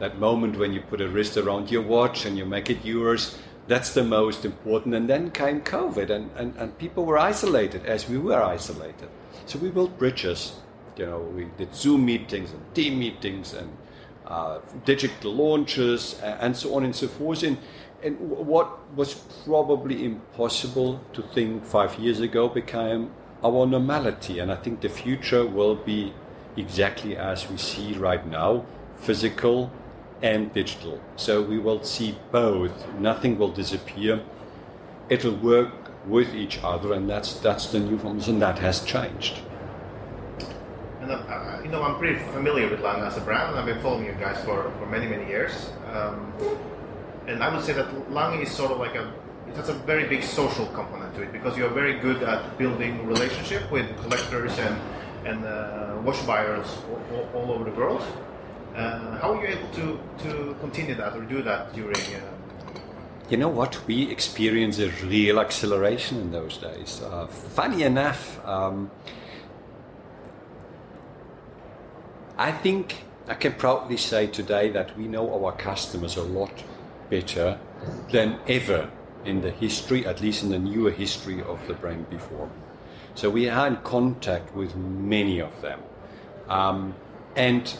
[0.00, 3.38] that moment when you put a wrist around your watch and you make it yours
[3.68, 4.94] that's the most important.
[4.94, 9.08] And then came covid and, and, and people were isolated as we were isolated.
[9.46, 10.54] So we built bridges
[10.98, 13.70] you know we did zoom meetings and team meetings and
[14.26, 17.42] uh, digital launches and so on and so forth.
[17.42, 17.56] And,
[18.02, 19.14] and what was
[19.46, 23.10] probably impossible to think five years ago became
[23.42, 24.38] our normality.
[24.38, 26.12] And I think the future will be
[26.58, 28.66] exactly as we see right now
[28.96, 29.70] physical
[30.22, 31.00] and digital.
[31.16, 32.72] So we will see both.
[32.98, 34.20] Nothing will disappear.
[35.08, 35.72] It will work
[36.06, 39.40] with each other, and that's that's the new forms, and that has changed.
[41.00, 43.50] And uh, you know, I'm pretty familiar with Lange as a brand.
[43.50, 46.32] And I've been following you guys for, for many many years, um,
[47.26, 49.12] and I would say that Lange is sort of like a
[49.48, 53.06] it has a very big social component to it because you're very good at building
[53.06, 54.78] relationship with collectors and
[55.24, 56.66] and uh, watch buyers
[57.12, 58.02] all, all, over the world.
[58.78, 61.96] Uh, how are you able to, to continue that or do that during?
[61.96, 62.20] Uh...
[63.28, 63.84] You know what?
[63.88, 67.02] We experienced a real acceleration in those days.
[67.02, 68.90] Uh, funny enough, um,
[72.36, 76.62] I think I can proudly say today that we know our customers a lot
[77.10, 77.58] better
[78.12, 78.88] than ever
[79.24, 82.48] in the history, at least in the newer history of the brand before.
[83.16, 85.80] So we are in contact with many of them.
[86.48, 86.94] Um,
[87.34, 87.76] and,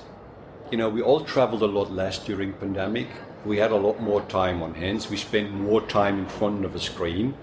[0.71, 3.09] you know, we all traveled a lot less during pandemic.
[3.45, 5.09] We had a lot more time on hands.
[5.09, 7.35] We spent more time in front of a screen.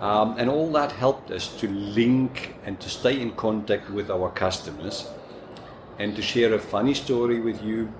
[0.00, 4.30] Um, and all that helped us to link and to stay in contact with our
[4.30, 5.08] customers.
[5.98, 7.92] And to share a funny story with you,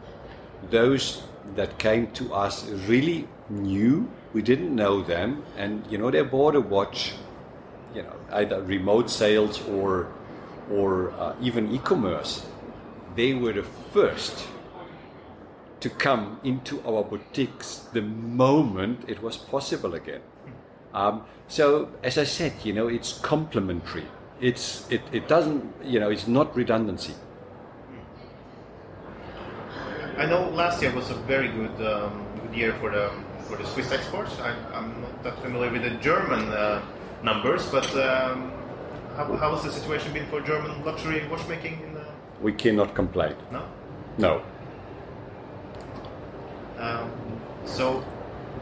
[0.70, 1.24] those
[1.56, 6.54] that came to us really knew we didn't know them, and you know they bought
[6.54, 7.14] a watch,
[7.94, 10.08] you know either remote sales or
[10.70, 12.46] or uh, even e-commerce.
[13.16, 14.46] They were the first
[15.80, 20.20] to come into our boutiques the moment it was possible again.
[20.92, 24.06] Um, so as I said, you know it's complementary.
[24.40, 27.14] It's it, it doesn't you know it's not redundancy.
[30.16, 33.10] I know last year was a very good um, good year for the
[33.48, 34.38] for the Swiss exports.
[34.40, 36.82] I, am not that familiar with the German uh,
[37.22, 38.52] numbers, but um,
[39.16, 41.80] how, how has the situation been for German luxury watchmaking?
[41.82, 42.04] In the...
[42.42, 43.34] We cannot complain.
[43.50, 43.62] No.
[44.18, 44.42] No.
[46.78, 47.10] Um,
[47.64, 48.04] so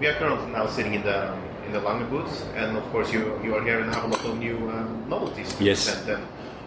[0.00, 1.34] we are currently now sitting in the
[1.66, 4.24] in the Lange booth, and of course you you are here and have a lot
[4.24, 5.54] of new uh, novelties.
[5.60, 6.02] Yes.
[6.04, 6.22] Then,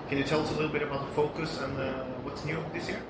[0.10, 2.90] can you tell us a little bit about the focus and uh, what's new this
[2.90, 3.02] year?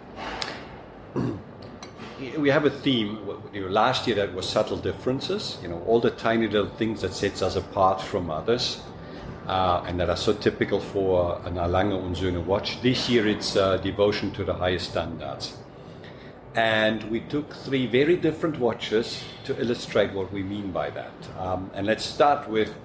[2.37, 3.19] we have a theme.
[3.53, 5.57] You know, last year that was subtle differences.
[5.61, 8.81] You know, all the tiny little things that sets us apart from others,
[9.47, 12.81] uh, and that are so typical for an Lange und Söhne watch.
[12.81, 15.57] This year it's uh, devotion to the highest standards.
[16.59, 21.13] And we took three very different watches to illustrate what we mean by that.
[21.37, 22.75] Um, and let's start with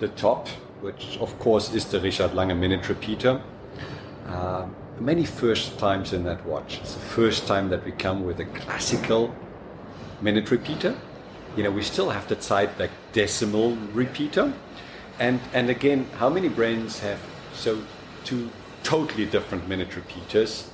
[0.00, 0.48] the top,
[0.80, 3.40] which of course is the Richard Lange Minute Repeater.
[4.26, 6.78] Um, many first times in that watch.
[6.80, 9.32] It's the first time that we come with a classical
[10.20, 10.98] minute repeater.
[11.56, 14.52] You know, we still have the Zeitwerk decimal repeater.
[15.20, 17.20] And, and again, how many brands have
[17.54, 17.80] so
[18.24, 18.50] two
[18.82, 20.70] totally different minute repeaters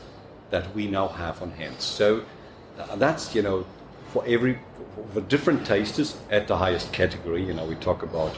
[0.53, 1.81] that we now have on hand?
[1.81, 2.23] So
[2.79, 3.67] uh, that's, you know,
[4.13, 4.59] for every
[5.13, 7.43] for different tasters at the highest category.
[7.45, 8.37] You know, we talk about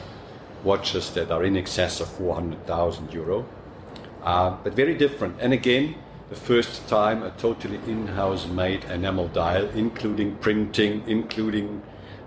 [0.62, 3.44] watches that are in excess of 400,000 euro,
[4.22, 5.36] uh, but very different.
[5.40, 5.96] And again,
[6.30, 11.82] the first time a totally in-house made enamel dial, including printing, including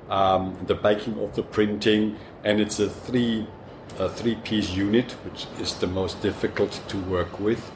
[0.10, 3.48] um, the baking of the printing, and it's a three
[4.00, 7.72] a three-piece unit, which is the most difficult to work with.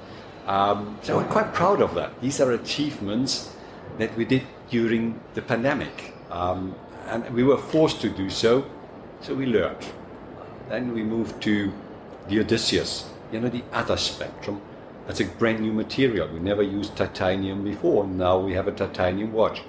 [0.47, 2.19] Um, so I'm quite proud of that.
[2.21, 3.55] These are achievements
[3.97, 6.75] that we did during the pandemic, um,
[7.07, 8.65] and we were forced to do so.
[9.21, 9.85] So we learned.
[10.69, 11.71] Then we moved to
[12.27, 14.61] the Odysseus, you know, the other spectrum.
[15.05, 16.27] That's a brand new material.
[16.27, 18.07] We never used titanium before.
[18.07, 19.61] Now we have a titanium watch.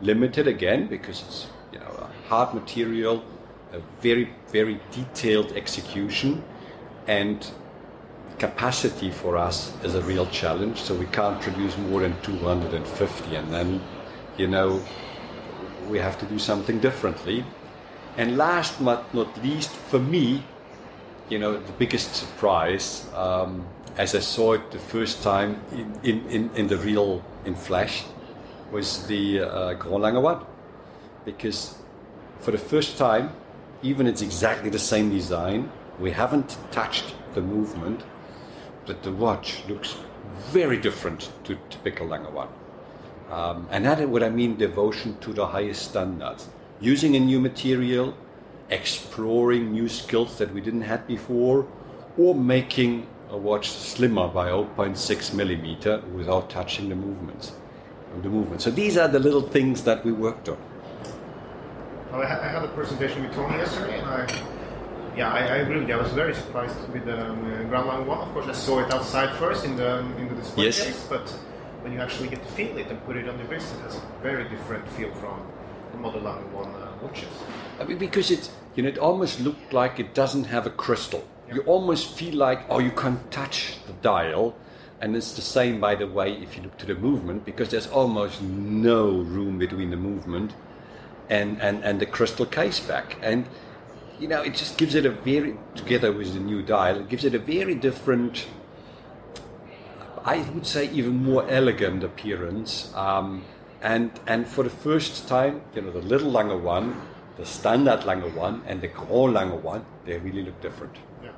[0.00, 3.24] Limited again because it's you know a hard material,
[3.72, 6.44] a very very detailed execution,
[7.06, 7.50] and
[8.38, 10.82] capacity for us is a real challenge.
[10.82, 13.80] So we can't produce more than 250, and then
[14.36, 14.82] you know
[15.88, 17.44] we have to do something differently.
[18.16, 20.42] And last but not least, for me,
[21.28, 23.66] you know, the biggest surprise um,
[23.96, 28.04] as I saw it the first time in, in, in, in the real, in flesh,
[28.70, 30.44] was the uh, Grand Lange one.
[31.24, 31.78] Because
[32.40, 33.32] for the first time,
[33.82, 38.02] even it's exactly the same design, we haven't touched the movement,
[38.86, 39.96] but the watch looks
[40.50, 42.48] very different to typical Lange one.
[43.30, 46.48] Um, and that is what I mean devotion to the highest standards.
[46.80, 48.14] Using a new material,
[48.70, 51.66] exploring new skills that we didn't have before,
[52.16, 57.52] or making a watch slimmer by 0.6 millimeter without touching the movements.
[58.22, 58.62] The movement.
[58.62, 60.56] So these are the little things that we worked on.
[62.12, 64.55] I had a presentation with Tony yesterday, and I,
[65.16, 65.94] yeah, I, I agree with you.
[65.94, 68.18] I was very surprised with the um, uh, Grand Lang one.
[68.18, 70.84] Of course, I saw it outside first in the in the display Yes.
[70.84, 71.26] case, but
[71.82, 73.96] when you actually get to feel it and put it on the wrist, it has
[73.96, 75.40] a very different feel from
[75.92, 77.28] the Model Lang one uh, watches.
[77.80, 81.26] I mean, because it, you know, it almost looked like it doesn't have a crystal.
[81.52, 84.56] You almost feel like, oh, you can't touch the dial.
[85.00, 87.86] And it's the same, by the way, if you look to the movement, because there's
[87.86, 90.54] almost no room between the movement
[91.28, 93.16] and, and, and the crystal case back.
[93.22, 93.46] And,
[94.18, 97.24] you know, it just gives it a very, together with the new dial, it gives
[97.24, 98.46] it a very different,
[100.24, 102.92] I would say, even more elegant appearance.
[102.94, 103.44] Um,
[103.82, 107.00] and, and for the first time, you know, the little Lange one,
[107.36, 110.96] the standard Lange one, and the Grand Lange one, they really look different.
[111.22, 111.30] Yeah.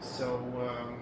[0.00, 0.98] So um,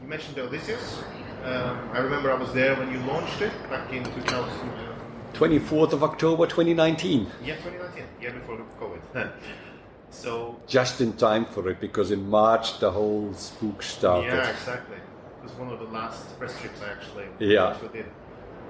[0.00, 1.02] you mentioned the Odysseus.
[1.44, 4.89] Um, I remember I was there when you launched it back in 2000.
[5.34, 7.26] Um, 24th of October 2019.
[7.44, 9.30] yeah, 2019, year before COVID.
[10.10, 14.26] so Just in time for it, because in March the whole spook started.
[14.28, 14.96] yeah, exactly.
[14.96, 17.76] It was one of the last press trips I actually, Yeah.
[17.92, 18.06] did.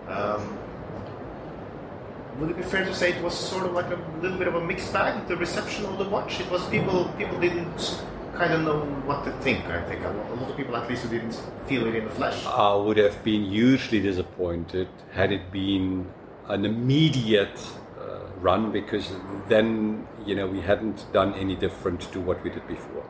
[0.08, 0.58] Um,
[2.38, 4.54] would it be fair to say it was sort of like a little bit of
[4.54, 5.26] a mixed bag?
[5.28, 6.40] The reception of the watch.
[6.40, 7.12] It was people.
[7.18, 8.02] People didn't
[8.34, 9.66] kind of know what to think.
[9.66, 11.34] I think a lot, a lot of people, at least, who didn't
[11.66, 12.46] feel it in the flesh.
[12.46, 16.06] I would have been hugely disappointed had it been
[16.50, 17.58] an immediate
[17.98, 19.12] uh, run because
[19.48, 23.04] then you know we hadn't done any different to what we did before.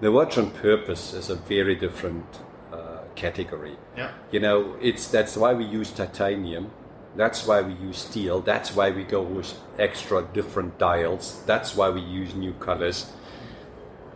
[0.00, 2.24] The watch on purpose is a very different
[2.72, 3.76] uh, category.
[3.96, 4.10] Yeah.
[4.32, 6.70] You know, it's that's why we use titanium.
[7.14, 8.40] That's why we use steel.
[8.40, 11.42] That's why we go with extra different dials.
[11.46, 13.12] That's why we use new colors.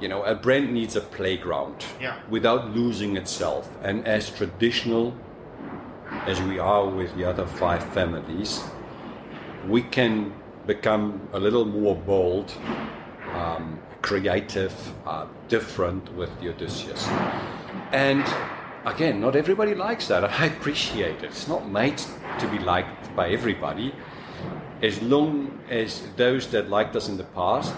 [0.00, 2.16] You know, a brand needs a playground Yeah.
[2.28, 3.68] without losing itself.
[3.82, 5.14] And as traditional
[6.26, 8.62] as we are with the other five families,
[9.68, 10.32] we can
[10.66, 12.52] become a little more bold,
[13.32, 14.74] um, creative,
[15.06, 17.06] uh, different with the Odysseus.
[17.92, 18.24] And
[18.84, 20.24] again, not everybody likes that.
[20.40, 21.24] I appreciate it.
[21.24, 21.98] It's not made
[22.40, 23.94] to be liked by everybody.
[24.82, 27.74] As long as those that liked us in the past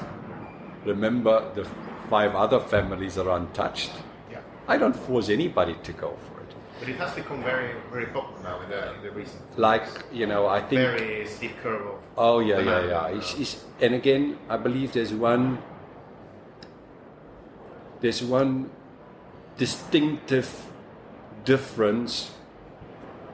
[0.84, 1.68] remember the
[2.09, 3.90] five other families are untouched,
[4.30, 4.40] Yeah.
[4.66, 6.38] I don't force anybody to go for it.
[6.78, 9.58] But it has become very, very popular now in the, in the recent.
[9.58, 10.80] Like, you know, I think.
[10.80, 11.98] very steep curve of.
[12.16, 13.06] Oh yeah, yeah, yeah.
[13.08, 15.58] It's, it's, and again, I believe there's one
[18.00, 18.70] there's one
[19.56, 20.48] distinctive
[21.44, 22.30] difference.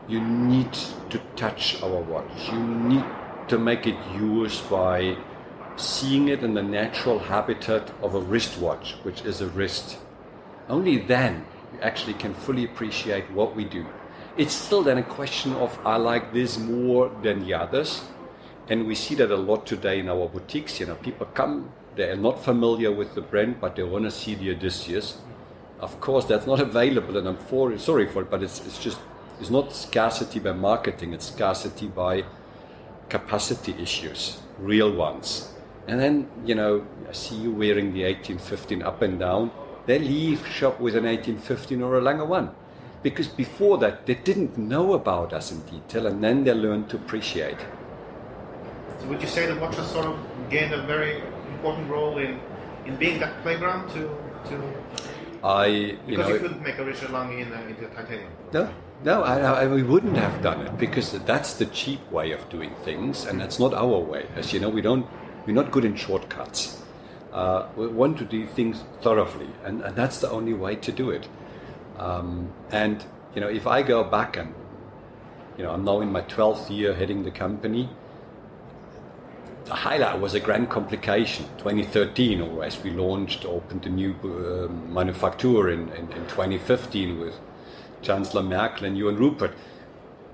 [0.09, 0.72] You need
[1.11, 2.51] to touch our watch.
[2.51, 3.05] You need
[3.49, 5.16] to make it yours by
[5.76, 9.99] seeing it in the natural habitat of a wristwatch, which is a wrist.
[10.68, 11.45] Only then
[11.83, 13.87] actually can fully appreciate what we do.
[14.37, 18.03] It's still then a question of I like this more than the others.
[18.68, 20.81] And we see that a lot today in our boutiques.
[20.81, 24.11] You know, people come, they are not familiar with the brand, but they want to
[24.11, 25.18] see the Odysseus.
[25.81, 28.99] Of course, that's not available, and I'm for, sorry for it, but it's, it's just
[29.41, 31.12] it's not scarcity by marketing.
[31.12, 32.25] It's scarcity by
[33.09, 35.53] capacity issues, real ones.
[35.87, 39.51] And then, you know, I see you wearing the 1815 up and down.
[39.87, 42.51] They leave shop with an 1815 or a Lange 1.
[43.03, 46.97] Because before that, they didn't know about us in detail, and then they learned to
[46.97, 47.59] appreciate.
[48.99, 50.18] So would you say the watches sort of
[50.49, 51.20] gained a very
[51.53, 52.41] important role in,
[52.87, 54.09] in being that playground to,
[54.49, 54.74] to
[55.43, 57.89] I, you because know, you couldn't make a Richard Lange in uh, a, into a
[57.91, 58.32] titanium.
[58.55, 58.72] No,
[59.05, 62.74] no, I, I, we wouldn't have done it because that's the cheap way of doing
[62.85, 64.26] things, and that's not our way.
[64.37, 65.07] As you know, we don't,
[65.47, 66.80] we're not good in shortcuts.
[67.35, 71.28] Uh, want to do things thoroughly, and, and that's the only way to do it.
[71.99, 73.05] Um, and
[73.35, 74.55] you know, if I go back and
[75.57, 77.89] you know, I'm now in my 12th year heading the company.
[79.66, 84.68] The highlight was a grand complication, 2013, or as we launched, opened a new uh,
[84.93, 87.35] manufacturer in, in, in 2015 with
[88.03, 89.55] Chancellor Merkel and Johan Rupert.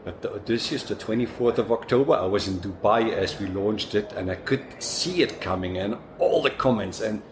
[0.05, 4.13] But the Odysseus, the 24th of October, I was in Dubai as we launched it,
[4.13, 7.01] and I could see it coming and all the comments.
[7.01, 7.23] And,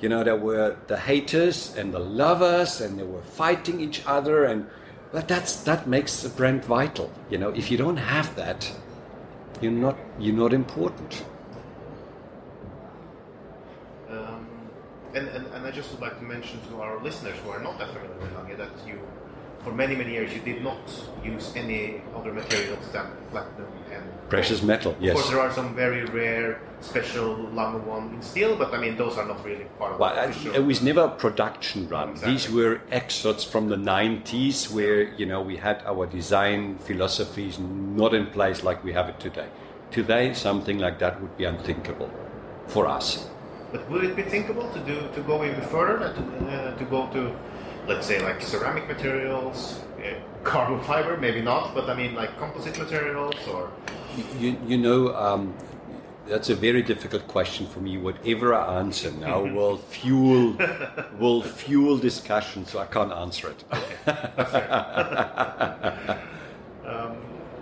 [0.00, 4.44] you know, there were the haters and the lovers, and they were fighting each other.
[4.44, 4.66] And
[5.10, 7.10] but that's that makes the brand vital.
[7.30, 8.70] You know, if you don't have that,
[9.60, 11.24] you're not you're not important.
[14.10, 14.46] Um,
[15.14, 17.78] and, and, and I just would like to mention to our listeners who are not
[17.78, 18.98] that familiar with Lange that you,
[19.68, 20.80] for many, many years, you did not
[21.22, 25.10] use any other materials than platinum and Precious metal, Yes.
[25.10, 28.96] Of course, there are some very rare special Lange one in steel, but I mean,
[28.96, 30.54] those are not really part of Well, the official.
[30.54, 32.10] it was never a production run.
[32.10, 32.32] Exactly.
[32.32, 38.14] These were excerpts from the 90s where, you know, we had our design philosophies not
[38.14, 39.48] in place like we have it today.
[39.90, 42.10] Today, something like that would be unthinkable
[42.66, 43.26] for us.
[43.72, 46.22] But would it be thinkable to do to go even further and to,
[46.54, 47.20] uh, to go to,
[47.88, 50.14] let's say, like ceramic materials, uh,
[50.44, 51.16] carbon fiber?
[51.16, 53.70] Maybe not, but I mean, like composite materials or.
[54.38, 55.54] You, you know, um,
[56.26, 57.98] that's a very difficult question for me.
[57.98, 60.56] Whatever I answer now will fuel
[61.18, 63.64] will fuel discussion, so I can't answer it.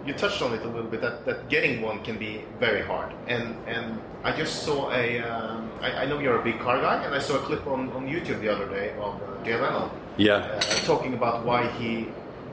[0.07, 3.13] you touched on it a little bit that, that getting one can be very hard
[3.27, 7.03] and and I just saw a um, I, I know you're a big car guy
[7.05, 9.91] and I saw a clip on, on YouTube the other day of uh, Jay Leno
[10.17, 10.37] Yeah.
[10.37, 12.09] uh, talking about why he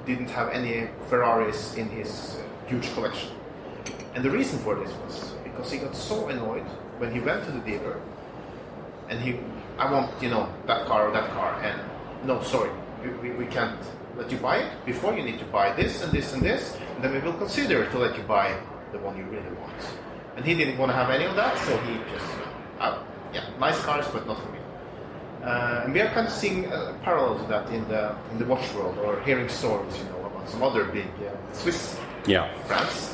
[0.05, 2.38] didn't have any Ferraris in his
[2.68, 3.30] huge collection.
[4.16, 6.66] And the reason for this was because he got so annoyed
[6.99, 8.01] when he went to the dealer
[9.09, 9.39] and he
[9.78, 11.80] I want you know that car or that car and
[12.28, 12.70] no sorry
[13.01, 13.80] we, we, we can't
[14.16, 14.86] let you buy it.
[14.86, 17.89] Before you need to buy this and this and this and then we will consider
[17.89, 18.55] to let you buy
[18.91, 19.74] the one you really want.
[20.36, 22.26] And he didn't want to have any of that so he just
[22.80, 22.99] uh,
[23.34, 24.59] yeah nice cars but not for me
[25.44, 28.46] uh, and we are kind of seeing a parallel to that in the in the
[28.46, 32.48] watch world or hearing stories you know about some other big uh, Swiss Yeah.
[32.68, 33.14] brands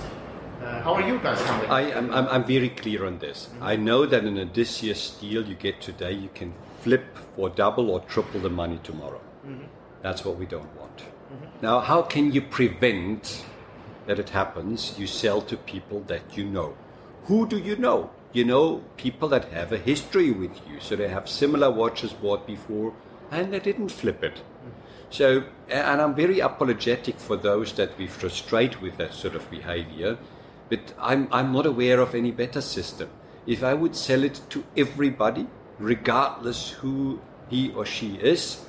[0.64, 3.50] uh, how are you guys handling I am I'm, I'm very clear on this.
[3.62, 7.06] I know that in an Odysseus deal you get today, you can flip
[7.36, 9.22] for double or triple the money tomorrow.
[10.02, 11.04] That's what we don't want.
[11.62, 13.46] Now, how can you prevent
[14.06, 15.00] that it happens?
[15.00, 16.76] You sell to people that you know.
[17.28, 18.10] Who do you know?
[18.32, 22.46] You know people that have a history with you, so they have similar watches bought
[22.46, 22.94] before,
[23.32, 24.42] and they didn't flip it.
[25.10, 30.18] So, and I'm very apologetic for those that we frustrate with that sort of behavior,
[30.70, 33.10] but I'm, I'm not aware of any better system.
[33.48, 35.48] If I would sell it to everybody,
[35.80, 37.20] regardless who
[37.50, 38.64] he or she is,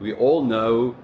[0.00, 0.96] we all know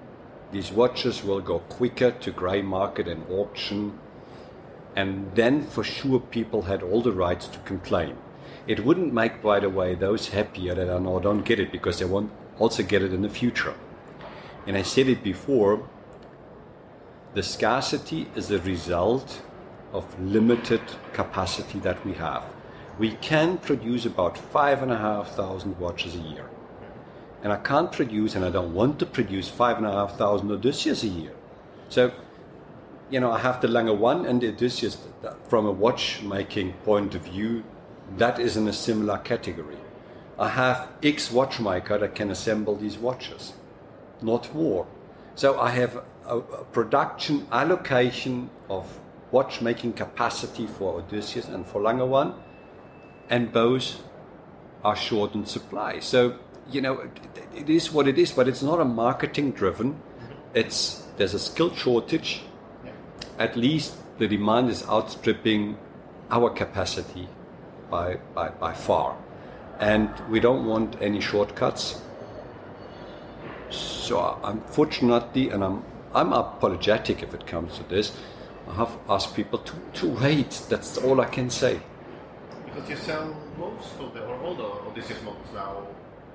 [0.53, 3.99] these watches will go quicker to grey market and auction,
[4.95, 8.17] and then for sure people had all the rights to complain.
[8.67, 11.99] It wouldn't make, by the way, those happier that I now don't get it because
[11.99, 13.75] they won't also get it in the future.
[14.67, 15.89] And I said it before
[17.35, 19.43] the scarcity is a result
[19.93, 20.83] of limited
[21.13, 22.45] capacity that we have.
[22.99, 26.49] We can produce about five and a half thousand watches a year.
[27.43, 30.53] And I can't produce, and I don't want to produce five and a half thousand
[30.53, 31.33] Odysseus a year.
[31.89, 32.13] So,
[33.13, 34.97] you know, I have the Lange 1 and the Odysseus
[35.47, 37.63] from a watchmaking point of view,
[38.17, 39.77] that is in a similar category.
[40.39, 43.53] I have X watchmaker that can assemble these watches,
[44.23, 44.87] not more.
[45.35, 48.99] So I have a, a production allocation of
[49.31, 52.35] watchmaking capacity for Odysseus and for Lange 1,
[53.29, 54.03] and both
[54.83, 56.01] are short in supply.
[56.01, 56.39] So,
[56.71, 57.21] you know, it,
[57.55, 60.01] it is what it is, but it's not a marketing driven.
[60.55, 62.43] It's there's a skill shortage.
[63.43, 65.77] At least the demand is outstripping
[66.31, 67.29] our capacity
[67.91, 69.17] by, by, by far.
[69.81, 72.01] And we don't want any shortcuts.
[73.71, 75.83] So unfortunately, and I'm
[76.15, 78.13] I'm apologetic if it comes to this,
[78.69, 80.63] I have asked people to, to wait.
[80.69, 81.81] That's all I can say.
[82.67, 85.87] Because you sell most of the, or all the Odysseus models now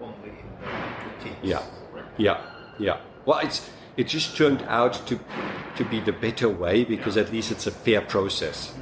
[0.01, 0.67] only in the
[1.03, 1.43] boutiques.
[1.43, 1.61] Yeah.
[1.93, 2.05] right?
[2.17, 2.41] Yeah,
[2.79, 2.97] yeah.
[3.27, 5.19] Well, it's it just turned out to
[5.75, 8.73] to be the better way because at least it's a fair process.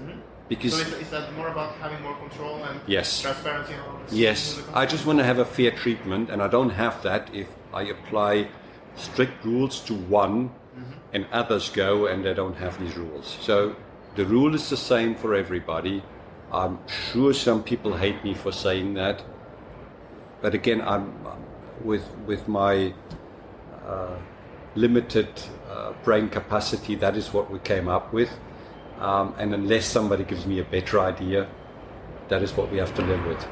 [0.47, 3.21] Because So is, is that more about having more control and Yes.
[3.21, 3.73] transparency?
[3.73, 4.13] and all this?
[4.13, 7.47] yes, I just want to have a fair treatment, and I don't have that if
[7.73, 8.49] I apply
[8.95, 10.51] strict rules to one,
[11.13, 13.37] and others go and they don't have these rules.
[13.41, 13.75] So
[14.15, 16.03] the rule is the same for everybody.
[16.53, 19.23] I'm sure some people hate me for saying that,
[20.41, 21.05] but again, I'm
[21.83, 22.93] with with my
[23.87, 24.17] uh,
[24.75, 25.27] limited
[25.69, 26.95] uh, brain capacity.
[26.95, 28.29] That is what we came up with,
[28.99, 31.47] um, and unless somebody gives me a better idea,
[32.29, 33.47] that is what we have to live with.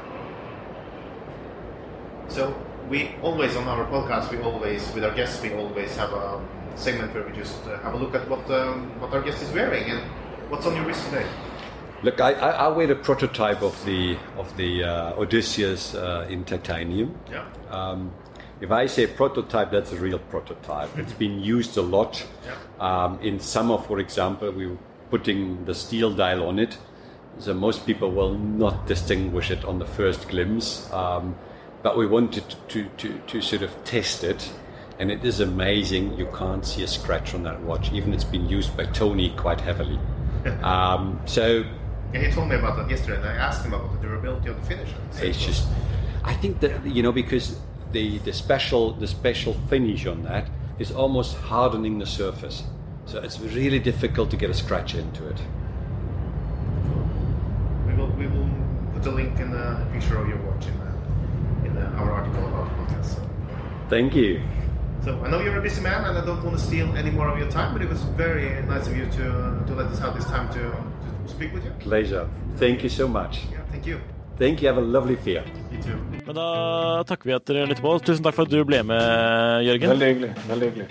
[2.28, 2.54] So
[2.88, 6.40] we always on our podcast, we always with our guests, we always have a
[6.74, 9.50] segment where we just uh, have a look at what um, what our guest is
[9.52, 10.00] wearing and
[10.50, 11.26] what's on your wrist today.
[12.02, 16.44] Look, I, I, I wear the prototype of the of the uh, Odysseus uh, in
[16.44, 17.18] titanium.
[17.30, 17.46] Yeah.
[17.70, 18.12] Um,
[18.60, 20.96] if I say prototype, that's a real prototype.
[20.98, 22.24] It's been used a lot.
[22.80, 24.78] Um, in summer, for example, we were
[25.10, 26.76] putting the steel dial on it,
[27.38, 30.90] so most people will not distinguish it on the first glimpse.
[30.92, 31.36] Um,
[31.82, 34.50] but we wanted to, to, to sort of test it,
[34.98, 36.16] and it is amazing.
[36.16, 39.60] You can't see a scratch on that watch, even it's been used by Tony quite
[39.60, 39.98] heavily.
[40.62, 41.64] um, so
[42.12, 44.60] Yeah, he told me about that yesterday, and I asked him about the durability of
[44.60, 44.88] the finish.
[44.90, 45.68] and he said it's just
[46.24, 47.58] I think that you know because
[47.94, 52.64] the the special the special finish on that is almost hardening the surface,
[53.06, 55.40] so it's really difficult to get a scratch into it.
[57.86, 58.48] we will we will
[58.92, 62.46] put a link in the picture of your watch in, the, in the, our article
[62.48, 63.28] about the podcast.
[63.88, 64.42] Thank you.
[65.04, 67.28] So I know you're a busy man, and I don't want to steal any more
[67.28, 67.72] of your time.
[67.72, 70.62] But it was very nice of you to to let us have this time to,
[71.24, 71.70] to speak with you.
[71.78, 72.28] Pleasure.
[72.56, 73.44] Thank you so much.
[73.52, 74.00] Yeah, thank you.
[74.36, 74.68] Thank you.
[74.68, 75.44] Have a lovely fair.
[75.70, 76.13] You too.
[76.24, 76.46] Men da
[77.08, 77.98] takker vi at dere lytter på.
[78.04, 79.92] Tusen takk for at du ble med, Jørgen.
[79.92, 80.30] Veldig hyggelig.
[80.48, 80.86] veldig hyggelig.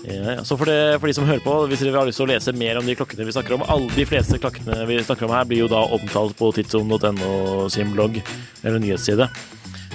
[0.00, 0.44] Ja, ja.
[0.46, 2.54] Så for, det, for de som hører på, hvis dere har lyst til å lese
[2.56, 5.48] mer om de klokkene vi snakker om Alle de fleste klokkene vi snakker om her,
[5.50, 8.20] blir jo da omtalt på tidsom.no sin blogg
[8.62, 9.28] eller nyhetsside.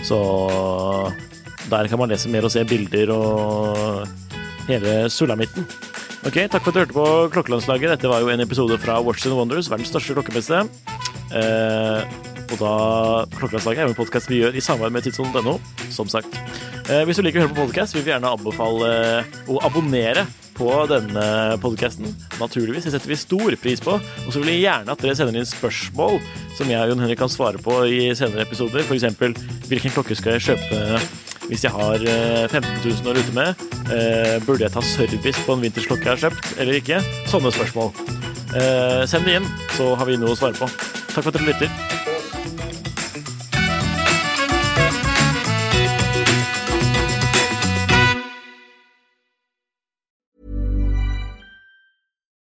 [0.05, 0.19] Så
[1.71, 4.05] der kan man lese mer og se bilder og
[4.69, 5.65] hele sulamitten.
[6.25, 7.95] Ok, Takk for at du hørte på Klokkelandslaget.
[7.95, 10.63] Dette var jo en episode fra Watch and Wonders, verdens største klokkemesse.
[11.37, 15.57] Eh, og da Klokkelandslaget er en podkast vi gjør i samarbeid med tidssonen.no,
[15.93, 16.39] som sagt.
[16.87, 18.89] Eh, hvis du liker å høre på podkast, vil vi gjerne anbefale
[19.51, 20.25] å abonnere
[20.55, 21.25] på denne
[21.59, 22.07] podkasten.
[22.39, 23.97] Naturligvis, det setter vi stor pris på.
[23.99, 26.21] Og så vil jeg gjerne at dere sender inn spørsmål
[26.55, 28.85] som jeg og Jon Henrik kan svare på i senere episoder.
[28.85, 29.35] F.eks.:
[29.67, 31.01] Hvilken klokke skal jeg kjøpe
[31.45, 33.65] hvis jeg har eh, 15 000 å rute med?
[33.93, 37.03] Eh, burde jeg ta service på en vintersklokke jeg har kjøpt, eller ikke?
[37.29, 37.91] Sånne spørsmål.
[38.55, 40.71] Eh, send det inn, så har vi noe å svare på.
[41.11, 41.94] Takk for at dere lytter.